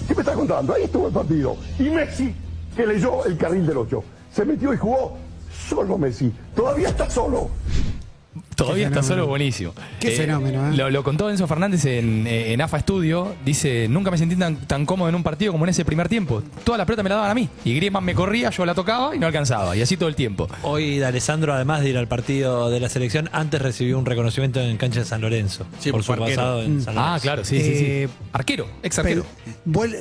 ¿Qué 0.08 0.14
me 0.14 0.22
está 0.22 0.34
contando? 0.34 0.74
Ahí 0.74 0.84
estuvo 0.84 1.08
el 1.08 1.14
partido. 1.14 1.58
Y 1.80 1.90
Messi, 1.90 2.36
que 2.76 2.86
leyó 2.86 3.26
el 3.26 3.38
carril 3.38 3.66
del 3.66 3.78
8. 3.78 4.04
Se 4.32 4.46
metió 4.46 4.72
y 4.74 4.78
jugó 4.78 5.18
solo 5.68 5.98
Messi. 5.98 6.32
Todavía 6.56 6.90
está 6.90 7.10
solo. 7.10 7.50
Todavía 8.56 8.86
Qué 8.86 8.90
está 8.90 9.04
fenómeno. 9.04 9.08
solo 9.24 9.28
buenísimo. 9.28 9.74
Qué 10.00 10.12
fenómeno, 10.12 10.72
¿eh? 10.72 10.76
Lo, 10.78 10.90
lo 10.90 11.04
contó 11.04 11.30
Enzo 11.30 11.48
Fernández 11.48 11.86
en, 11.86 12.26
eh, 12.28 12.54
en 12.54 12.62
AFA 12.62 12.80
Studio. 12.80 13.36
Dice, 13.46 13.88
nunca 13.90 14.12
me 14.12 14.18
sentí 14.18 14.36
tan, 14.36 14.56
tan 14.68 14.86
cómodo 14.86 15.10
en 15.10 15.16
un 15.16 15.24
partido 15.24 15.52
como 15.52 15.66
en 15.66 15.70
ese 15.70 15.86
primer 15.86 16.10
tiempo. 16.10 16.42
Toda 16.64 16.78
la 16.78 16.86
pelota 16.86 17.04
me 17.04 17.10
la 17.10 17.16
daban 17.16 17.32
a 17.32 17.34
mí. 17.34 17.50
Y 17.66 17.76
Griezmann 17.76 18.04
me 18.04 18.14
corría, 18.16 18.50
yo 18.50 18.66
la 18.66 18.74
tocaba 18.76 19.16
y 19.16 19.20
no 19.20 19.28
alcanzaba. 19.28 19.76
Y 19.76 19.82
así 19.82 19.98
todo 19.98 20.10
el 20.10 20.16
tiempo. 20.16 20.48
Hoy 20.64 21.02
Alessandro, 21.04 21.54
además 21.54 21.82
de 21.82 21.90
ir 21.90 21.98
al 21.98 22.08
partido 22.08 22.70
de 22.70 22.80
la 22.80 22.90
selección, 22.90 23.30
antes 23.32 23.62
recibió 23.62 23.98
un 24.00 24.06
reconocimiento 24.06 24.60
en 24.62 24.78
cancha 24.78 25.00
de 25.00 25.06
San 25.06 25.22
Lorenzo. 25.22 25.66
Sí, 25.80 25.92
por 25.92 26.04
su 26.04 26.14
arquero. 26.14 26.30
pasado 26.36 26.62
en 26.64 26.82
San 26.82 26.96
Lorenzo. 26.96 27.14
Ah, 27.16 27.20
claro, 27.22 27.46
sí, 27.46 27.60
sí, 27.62 27.76
sí. 27.78 27.86
Eh, 27.88 28.10
Arquero, 28.34 28.68
ex 28.84 28.98
arquero. 29.00 29.26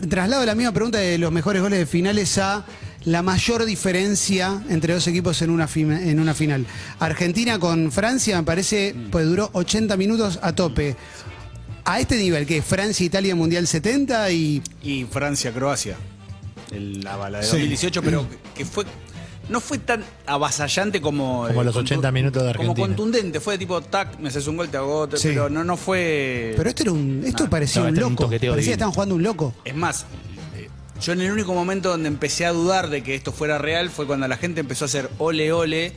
Traslado 0.09 0.45
la 0.45 0.55
misma 0.55 0.73
pregunta 0.73 0.99
de 0.99 1.19
los 1.19 1.33
mejores 1.33 1.63
goles 1.63 1.79
de 1.79 1.87
finales 1.87 2.37
a 2.39 2.65
la 3.07 3.23
mayor 3.23 3.65
diferencia 3.65 4.63
entre 4.69 4.93
dos 4.93 5.07
equipos 5.07 5.41
en 5.41 5.51
una, 5.51 5.67
en 5.75 6.21
una 6.21 6.35
final. 6.35 6.67
Argentina 6.99 7.59
con 7.59 7.91
Francia, 7.91 8.37
me 8.37 8.43
parece, 8.45 8.95
pues 9.11 9.25
duró 9.27 9.49
80 9.55 9.97
minutos 9.97 10.39
a 10.43 10.53
tope. 10.55 10.97
A 11.85 12.01
este 12.01 12.17
nivel, 12.19 12.47
que 12.47 12.63
Francia, 12.63 13.07
Italia, 13.07 13.35
Mundial 13.37 13.65
70 13.67 14.31
y... 14.33 14.61
Y 14.83 15.05
Francia-Croacia. 15.05 15.97
El- 16.73 17.01
La 17.03 17.17
bala 17.17 17.39
de 17.39 17.45
Sí. 17.45 17.53
2018, 17.53 18.03
pero 18.03 18.27
que 18.57 18.65
fue. 18.65 18.85
No 19.49 19.61
fue 19.61 19.79
tan 19.79 20.03
avasallante 20.27 21.01
como. 21.01 21.47
Como 21.47 21.63
eh, 21.63 21.65
los 21.65 21.77
contu- 21.77 21.83
80 21.83 22.11
minutos 22.11 22.43
de 22.43 22.53
Como 22.55 22.71
Argentina. 22.71 22.87
contundente. 22.89 23.39
Fue 23.39 23.57
tipo, 23.57 23.81
tac, 23.81 24.19
me 24.19 24.31
haces 24.31 24.45
un 24.49 24.57
gol, 24.57 24.69
te 24.69 24.77
hago 24.79 24.99
otro. 25.03 25.17
Sí. 25.17 25.29
Pero 25.29 25.49
no, 25.49 25.63
no 25.63 25.77
fue. 25.77 26.55
Pero 26.57 26.69
esto 26.69 26.83
era 26.83 26.91
un, 26.91 27.23
esto 27.25 27.49
parecía 27.49 27.83
no, 27.83 27.87
un 27.89 27.95
este 27.95 28.01
loco. 28.11 28.25
parecía 28.29 28.51
que 28.51 28.73
estaban 28.73 28.93
jugando 28.93 29.15
un 29.15 29.23
loco. 29.23 29.55
Es 29.65 29.77
más, 29.77 30.05
yo 31.01 31.13
en 31.13 31.21
el 31.21 31.31
único 31.31 31.55
momento 31.55 31.91
donde 31.91 32.09
empecé 32.09 32.47
a 32.47 32.53
dudar 32.53 32.89
de 32.89 33.03
que 33.03 33.15
esto 33.15 33.33
fuera 33.33 33.59
real 33.59 33.91
fue 33.91 34.07
cuando 34.07 34.27
la 34.29 34.37
gente 34.37 34.61
empezó 34.61 34.85
a 34.85 34.87
hacer 34.87 35.11
ole 35.19 35.53
ole 35.53 35.93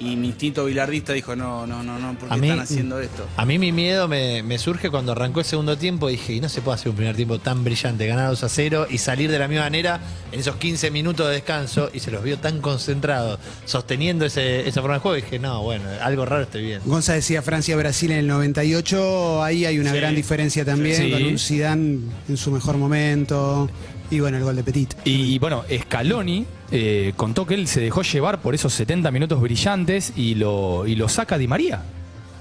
y 0.00 0.16
mi 0.16 0.28
instinto 0.28 0.64
bilardista 0.64 1.12
dijo, 1.12 1.36
no, 1.36 1.66
no, 1.66 1.82
no, 1.82 1.98
no, 1.98 2.18
¿por 2.18 2.28
qué 2.28 2.34
A 2.34 2.36
mí- 2.38 2.48
están 2.48 2.60
haciendo 2.64 2.98
esto? 3.00 3.26
A 3.36 3.44
mí 3.44 3.58
mi 3.58 3.70
miedo 3.70 4.08
me, 4.08 4.42
me 4.42 4.58
surge 4.58 4.90
cuando 4.90 5.12
arrancó 5.12 5.40
el 5.40 5.46
segundo 5.46 5.76
tiempo. 5.76 6.08
Dije, 6.08 6.32
y 6.32 6.40
no 6.40 6.48
se 6.48 6.62
puede 6.62 6.76
hacer 6.76 6.88
un 6.88 6.96
primer 6.96 7.14
tiempo 7.16 7.38
tan 7.38 7.62
brillante, 7.62 8.06
ganar 8.06 8.30
2 8.30 8.42
a 8.44 8.48
0 8.48 8.86
y 8.88 8.96
salir 8.98 9.30
de 9.30 9.38
la 9.38 9.46
misma 9.46 9.64
manera 9.64 10.00
en 10.32 10.40
esos 10.40 10.56
15 10.56 10.90
minutos 10.90 11.26
de 11.28 11.34
descanso. 11.34 11.90
Y 11.92 12.00
se 12.00 12.10
los 12.10 12.22
vio 12.24 12.38
tan 12.38 12.60
concentrados, 12.62 13.38
sosteniendo 13.66 14.24
ese, 14.24 14.66
esa 14.66 14.80
forma 14.80 14.94
de 14.94 15.00
juego. 15.00 15.18
Y 15.18 15.20
dije, 15.22 15.38
no, 15.38 15.62
bueno, 15.62 15.84
algo 16.02 16.24
raro 16.24 16.42
estoy 16.44 16.62
viendo. 16.64 16.88
Gonza 16.88 17.12
decía 17.12 17.42
Francia-Brasil 17.42 18.10
en 18.12 18.18
el 18.20 18.26
98, 18.26 19.42
ahí 19.44 19.64
hay 19.66 19.78
una 19.78 19.90
Sí. 19.92 19.96
gran 19.98 20.14
diferencia 20.14 20.64
también, 20.64 20.96
Sí. 20.96 21.10
con 21.10 21.22
un 21.24 21.38
Zidane 21.38 21.98
en 22.28 22.36
su 22.36 22.50
mejor 22.50 22.76
momento. 22.76 23.68
Y 24.10 24.18
bueno, 24.18 24.38
el 24.38 24.42
gol 24.44 24.56
de 24.56 24.64
Petit. 24.64 24.94
Y, 25.04 25.38
bueno, 25.38 25.62
Scaloni 25.82 26.44
eh, 26.72 27.12
contó 27.16 27.46
que 27.46 27.54
él 27.54 27.66
se 27.68 27.80
dejó 27.80 28.02
llevar 28.02 28.40
por 28.40 28.54
esos 28.54 28.72
70 28.74 29.10
minutos 29.10 29.40
brillantes 29.40 30.12
y 30.16 30.34
lo, 30.36 30.86
y 30.86 30.94
lo 30.96 31.08
saca 31.08 31.36
Di 31.38 31.46
María. 31.48 31.82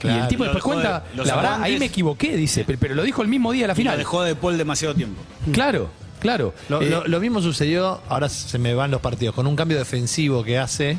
y 0.04 0.08
el 0.08 0.28
tipo 0.28 0.44
después 0.44 0.64
cuenta, 0.64 1.04
de- 1.16 1.26
la 1.26 1.36
verdad, 1.36 1.62
ahí 1.62 1.78
me 1.80 1.86
equivoqué, 1.86 2.36
dice, 2.38 2.64
pero, 2.66 2.80
pero 2.80 2.96
lo 2.96 3.04
dijo 3.04 3.22
el 3.22 3.28
mismo 3.28 3.52
día 3.52 3.64
de 3.64 3.68
la 3.68 3.74
Y 3.74 3.76
lo 3.76 3.78
final. 3.78 3.98
dejó 3.98 4.24
de 4.24 4.36
Paul 4.36 4.58
demasiado 4.58 4.94
tiempo. 4.96 5.22
Claro, 5.52 5.90
claro. 6.20 6.54
Lo, 6.70 6.82
Eh, 6.82 6.90
lo- 6.90 7.08
lo 7.08 7.20
mismo 7.20 7.42
sucedió, 7.42 8.02
ahora 8.08 8.30
se 8.30 8.58
me 8.60 8.74
van 8.74 8.92
los 8.92 9.02
partidos, 9.02 9.36
con 9.36 9.48
un 9.48 9.56
cambio 9.56 9.78
defensivo 9.78 10.44
que 10.44 10.58
hace. 10.58 10.98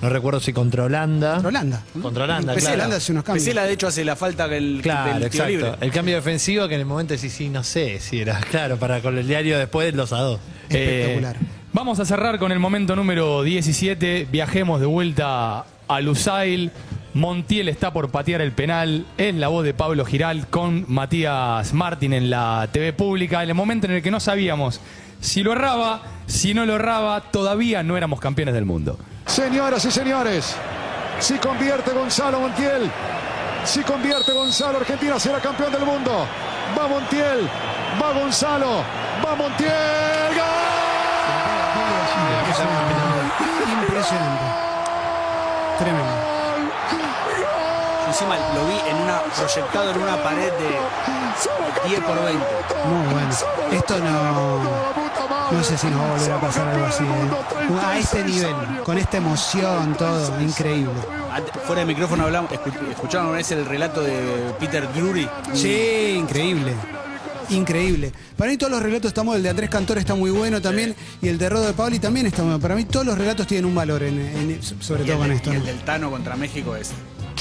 No 0.00 0.08
recuerdo 0.10 0.38
si 0.38 0.52
contra 0.52 0.84
Holanda. 0.84 1.32
Contra 1.32 1.48
Holanda. 1.48 1.82
Contra 2.00 2.22
Holanda, 2.24 2.54
Pesela 2.54 2.74
claro. 2.76 2.94
hace 2.94 3.10
unos 3.10 3.24
cambios. 3.24 3.42
Pesela, 3.44 3.64
de 3.64 3.72
hecho, 3.72 3.88
hace 3.88 4.04
la 4.04 4.14
falta 4.14 4.48
que 4.48 4.56
el, 4.56 4.78
Claro, 4.80 5.14
del 5.14 5.24
exacto. 5.24 5.48
libre. 5.50 5.72
El 5.80 5.90
cambio 5.90 6.14
defensivo 6.14 6.68
que 6.68 6.74
en 6.74 6.80
el 6.82 6.86
momento 6.86 7.18
sí, 7.18 7.28
sí, 7.28 7.48
no 7.48 7.64
sé 7.64 7.98
si 7.98 8.20
era 8.20 8.38
claro 8.50 8.76
para 8.76 9.00
con 9.02 9.18
el 9.18 9.26
diario 9.26 9.58
después 9.58 9.92
los 9.94 10.12
a 10.12 10.20
dos. 10.20 10.38
Eh, 10.70 11.00
Espectacular. 11.00 11.36
Vamos 11.72 12.00
a 12.00 12.04
cerrar 12.04 12.38
con 12.38 12.52
el 12.52 12.58
momento 12.58 12.96
número 12.96 13.42
17. 13.42 14.28
Viajemos 14.30 14.80
de 14.80 14.86
vuelta 14.86 15.64
a 15.88 16.00
Lusail. 16.00 16.70
Montiel 17.14 17.68
está 17.68 17.92
por 17.92 18.10
patear 18.10 18.40
el 18.40 18.52
penal. 18.52 19.06
Es 19.16 19.34
la 19.34 19.48
voz 19.48 19.64
de 19.64 19.74
Pablo 19.74 20.04
Giral 20.04 20.46
con 20.48 20.84
Matías 20.88 21.72
Martín 21.72 22.12
en 22.12 22.30
la 22.30 22.68
TV 22.72 22.92
pública. 22.92 23.42
En 23.42 23.50
el 23.50 23.54
momento 23.54 23.86
en 23.86 23.94
el 23.94 24.02
que 24.02 24.10
no 24.10 24.20
sabíamos 24.20 24.80
si 25.20 25.42
lo 25.42 25.52
erraba, 25.52 26.02
si 26.26 26.54
no 26.54 26.64
lo 26.64 26.76
erraba, 26.76 27.20
todavía 27.20 27.82
no 27.82 27.96
éramos 27.96 28.20
campeones 28.20 28.54
del 28.54 28.64
mundo. 28.64 28.98
Señoras 29.26 29.84
y 29.84 29.90
señores, 29.90 30.56
si 31.18 31.34
convierte 31.38 31.90
Gonzalo 31.90 32.40
Montiel, 32.40 32.90
si 33.64 33.82
convierte 33.82 34.32
Gonzalo, 34.32 34.78
Argentina 34.78 35.18
será 35.18 35.40
campeón 35.40 35.72
del 35.72 35.84
mundo. 35.84 36.26
Va 36.78 36.86
Montiel, 36.86 37.48
va 38.00 38.12
Gonzalo, 38.12 38.84
va 39.24 39.34
Montiel, 39.34 40.38
Impresionante. 43.82 44.44
Tremendo. 45.78 46.12
Yo 48.02 48.08
encima 48.08 48.36
lo 48.54 48.66
vi 48.66 48.90
en 48.90 48.96
una, 48.96 49.20
proyectado 49.36 49.90
en 49.90 50.02
una 50.02 50.16
pared 50.22 50.50
de 50.52 51.88
10 51.88 52.00
por 52.00 52.16
20. 52.24 52.46
Muy 52.86 53.12
bueno. 53.12 53.28
Esto 53.72 53.98
no. 53.98 54.88
No 55.50 55.64
sé 55.64 55.78
si 55.78 55.86
nos 55.88 56.00
va 56.00 56.04
a 56.06 56.10
volver 56.12 56.32
a 56.32 56.40
pasar 56.40 56.68
algo 56.68 56.86
así. 56.86 57.04
¿eh? 57.04 57.80
A 57.86 57.98
este 57.98 58.22
nivel, 58.24 58.54
con 58.84 58.98
esta 58.98 59.16
emoción, 59.16 59.94
todo, 59.94 60.40
increíble. 60.40 60.92
Fuera 61.66 61.80
de 61.80 61.86
micrófono 61.86 62.24
hablamos, 62.24 62.50
escu- 62.50 62.90
escucharon 62.90 63.28
una 63.28 63.36
vez 63.38 63.50
el 63.52 63.64
relato 63.64 64.02
de 64.02 64.54
Peter 64.58 64.90
Drury. 64.92 65.28
Sí, 65.54 66.14
increíble. 66.18 66.74
Increíble. 67.50 68.12
Para 68.36 68.50
mí 68.50 68.56
todos 68.56 68.70
los 68.70 68.82
relatos 68.82 69.08
estamos, 69.08 69.36
el 69.36 69.42
de 69.42 69.48
Andrés 69.50 69.70
Cantor 69.70 69.98
está 69.98 70.14
muy 70.14 70.30
bueno 70.30 70.60
también, 70.60 70.94
y 71.22 71.28
el 71.28 71.38
de 71.38 71.48
Rodo 71.48 71.66
de 71.66 71.72
Pauli 71.72 71.98
también 71.98 72.26
está 72.26 72.42
bueno. 72.42 72.60
Para 72.60 72.74
mí 72.76 72.84
todos 72.84 73.06
los 73.06 73.16
relatos 73.16 73.46
tienen 73.46 73.64
un 73.64 73.74
valor, 73.74 74.02
en, 74.02 74.18
en- 74.20 74.62
sobre 74.62 75.04
Y 75.04 75.06
todo 75.06 75.14
el, 75.14 75.18
con 75.22 75.32
esto. 75.32 75.52
y 75.52 75.56
el 75.56 75.64
del 75.64 75.78
Tano 75.80 76.10
contra 76.10 76.36
México 76.36 76.76
es. 76.76 76.90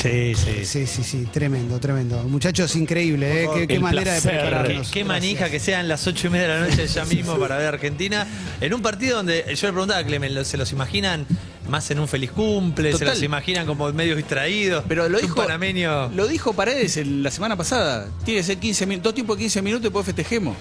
Sí, 0.02 0.34
sí. 0.36 0.64
Sí, 0.66 0.86
sí, 0.88 1.04
sí, 1.04 1.28
tremendo, 1.32 1.80
tremendo. 1.80 2.22
Muchachos, 2.24 2.76
increíble, 2.76 3.44
¿eh? 3.46 3.68
Qué, 3.68 3.80
manera 3.80 4.14
de 4.14 4.22
prepararnos. 4.22 4.88
Qué, 4.90 5.00
qué 5.00 5.04
manija 5.06 5.50
que 5.50 5.60
sean 5.60 5.88
las 5.88 6.06
ocho 6.06 6.28
y 6.28 6.30
media 6.30 6.48
de 6.48 6.60
la 6.62 6.68
noche 6.68 6.88
ya 6.88 7.04
mismo 7.06 7.36
para 7.38 7.58
ver 7.58 7.66
a 7.66 7.70
Argentina. 7.70 8.28
En 8.62 8.74
un 8.74 8.82
partido 8.82 9.18
donde 9.18 9.44
yo 9.56 9.68
le 9.68 9.74
preguntaba 9.74 10.00
a 10.00 10.04
Clemen, 10.06 10.36
¿lo- 10.36 10.46
¿se 10.46 10.58
los 10.58 10.72
imaginan 10.72 11.26
más 11.68 11.90
en 11.90 12.00
un 12.00 12.08
feliz 12.08 12.32
cumple? 12.32 12.94
¿Se 12.96 13.06
los 13.06 13.22
imaginan 13.24 13.66
como 13.66 13.92
medios 13.92 14.18
distraídos? 14.18 14.84
Pero 14.88 15.10
lo 15.10 15.20
dijo, 15.20 15.36
panameño. 15.36 16.10
lo 16.10 16.28
dijo 16.28 16.54
Paredes 16.54 16.98
el- 16.98 17.24
la 17.24 17.32
semana 17.32 17.56
pasada. 17.56 18.08
Tiene 18.24 18.42
que 18.42 18.46
ser 18.46 18.58
15 18.58 18.86
minutos, 18.86 19.06
dos 19.10 19.16
tiempos 19.16 19.38
de 19.38 19.44
15 19.44 19.62
minutos 19.64 19.82
y 19.82 19.84
después 19.86 20.06
festejemos. 20.06 20.56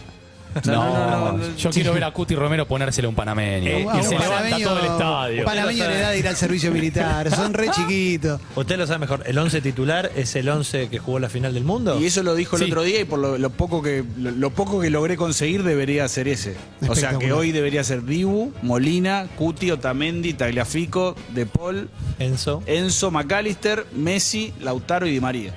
No, 0.64 0.72
no, 0.72 1.10
no, 1.32 1.38
no, 1.38 1.56
yo 1.56 1.70
quiero 1.70 1.92
ver 1.92 2.04
a 2.04 2.10
Cuti 2.12 2.34
Romero 2.34 2.66
ponérselo 2.66 3.08
a 3.08 3.10
un 3.10 3.14
panameño. 3.14 3.68
Eh, 3.70 3.80
y 3.82 3.84
Un 3.96 4.02
se 4.04 4.18
levanta 4.18 4.58
todo 4.62 4.78
el 4.78 4.86
estadio. 4.86 5.38
un 5.40 5.44
panameño 5.44 5.88
le 5.88 5.98
da 5.98 6.10
de 6.10 6.18
ir 6.18 6.28
al 6.28 6.36
servicio 6.36 6.70
militar, 6.72 7.30
son 7.34 7.52
re 7.54 7.70
chiquitos. 7.70 8.40
Usted 8.54 8.76
lo 8.78 8.86
sabe 8.86 9.00
mejor. 9.00 9.22
¿El 9.26 9.36
11 9.38 9.60
titular 9.60 10.10
es 10.16 10.34
el 10.36 10.48
11 10.48 10.88
que 10.88 10.98
jugó 10.98 11.18
la 11.18 11.28
final 11.28 11.52
del 11.54 11.64
mundo? 11.64 11.98
Y 12.00 12.06
eso 12.06 12.22
lo 12.22 12.34
dijo 12.34 12.56
el 12.56 12.62
Sí. 12.64 12.70
otro 12.70 12.82
día 12.82 13.00
y 13.00 13.04
por 13.04 13.18
lo, 13.18 13.38
lo 13.38 13.50
poco 13.50 13.82
que 13.82 14.04
lo, 14.18 14.30
lo 14.30 14.50
poco 14.50 14.80
que 14.80 14.90
logré 14.90 15.16
conseguir 15.16 15.62
debería 15.62 16.08
ser 16.08 16.28
ese. 16.28 16.56
O 16.88 16.94
sea 16.94 17.18
que 17.18 17.32
hoy 17.32 17.52
debería 17.52 17.84
ser 17.84 18.04
Dibu, 18.04 18.52
Molina, 18.62 19.26
Cuti, 19.36 19.70
Otamendi, 19.70 20.32
Tagliafico, 20.34 21.16
De 21.34 21.46
Paul, 21.46 21.88
Enzo. 22.18 22.62
Enzo, 22.66 23.10
McAllister, 23.10 23.86
Messi, 23.94 24.52
Lautaro 24.60 25.06
y 25.06 25.10
Di 25.12 25.20
María. 25.20 25.52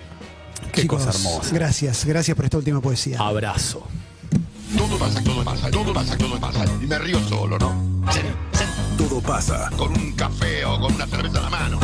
Qué 0.74 0.82
Chicos, 0.82 1.04
cosa 1.06 1.18
hermosa. 1.18 1.56
Gracias, 1.56 2.06
gracias 2.06 2.36
por 2.36 2.46
esta 2.46 2.58
última 2.58 2.82
poesía. 2.82 3.18
Abrazo. 3.20 3.88
Todo 4.78 4.98
pasa, 4.98 5.24
todo 5.24 5.44
pasa, 5.44 5.72
todo 5.72 5.94
pasa, 5.94 6.18
todo 6.18 6.40
pasa. 6.40 6.66
Y 6.82 6.86
me 6.86 7.00
río 7.00 7.20
solo, 7.28 7.58
¿no? 7.58 7.76
Todo 8.98 9.22
pasa. 9.22 9.70
Con 9.78 9.92
un 9.92 10.12
café 10.14 10.66
o 10.66 10.80
con 10.80 10.94
una 10.94 11.08
cerveza 11.08 11.38
en 11.38 11.44
la 11.44 11.50
mano. 11.50 11.80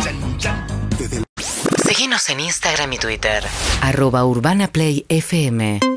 Desde 0.97 1.17
el 1.17 1.23
Seguinos 1.37 1.83
Seguinos 1.83 2.29
en 2.29 2.39
Instagram 2.39 2.93
y 2.93 2.97
Twitter. 2.97 3.43
Arroba 3.81 4.25
Urbana 4.25 4.67
Play 4.67 5.05
FM 5.09 5.94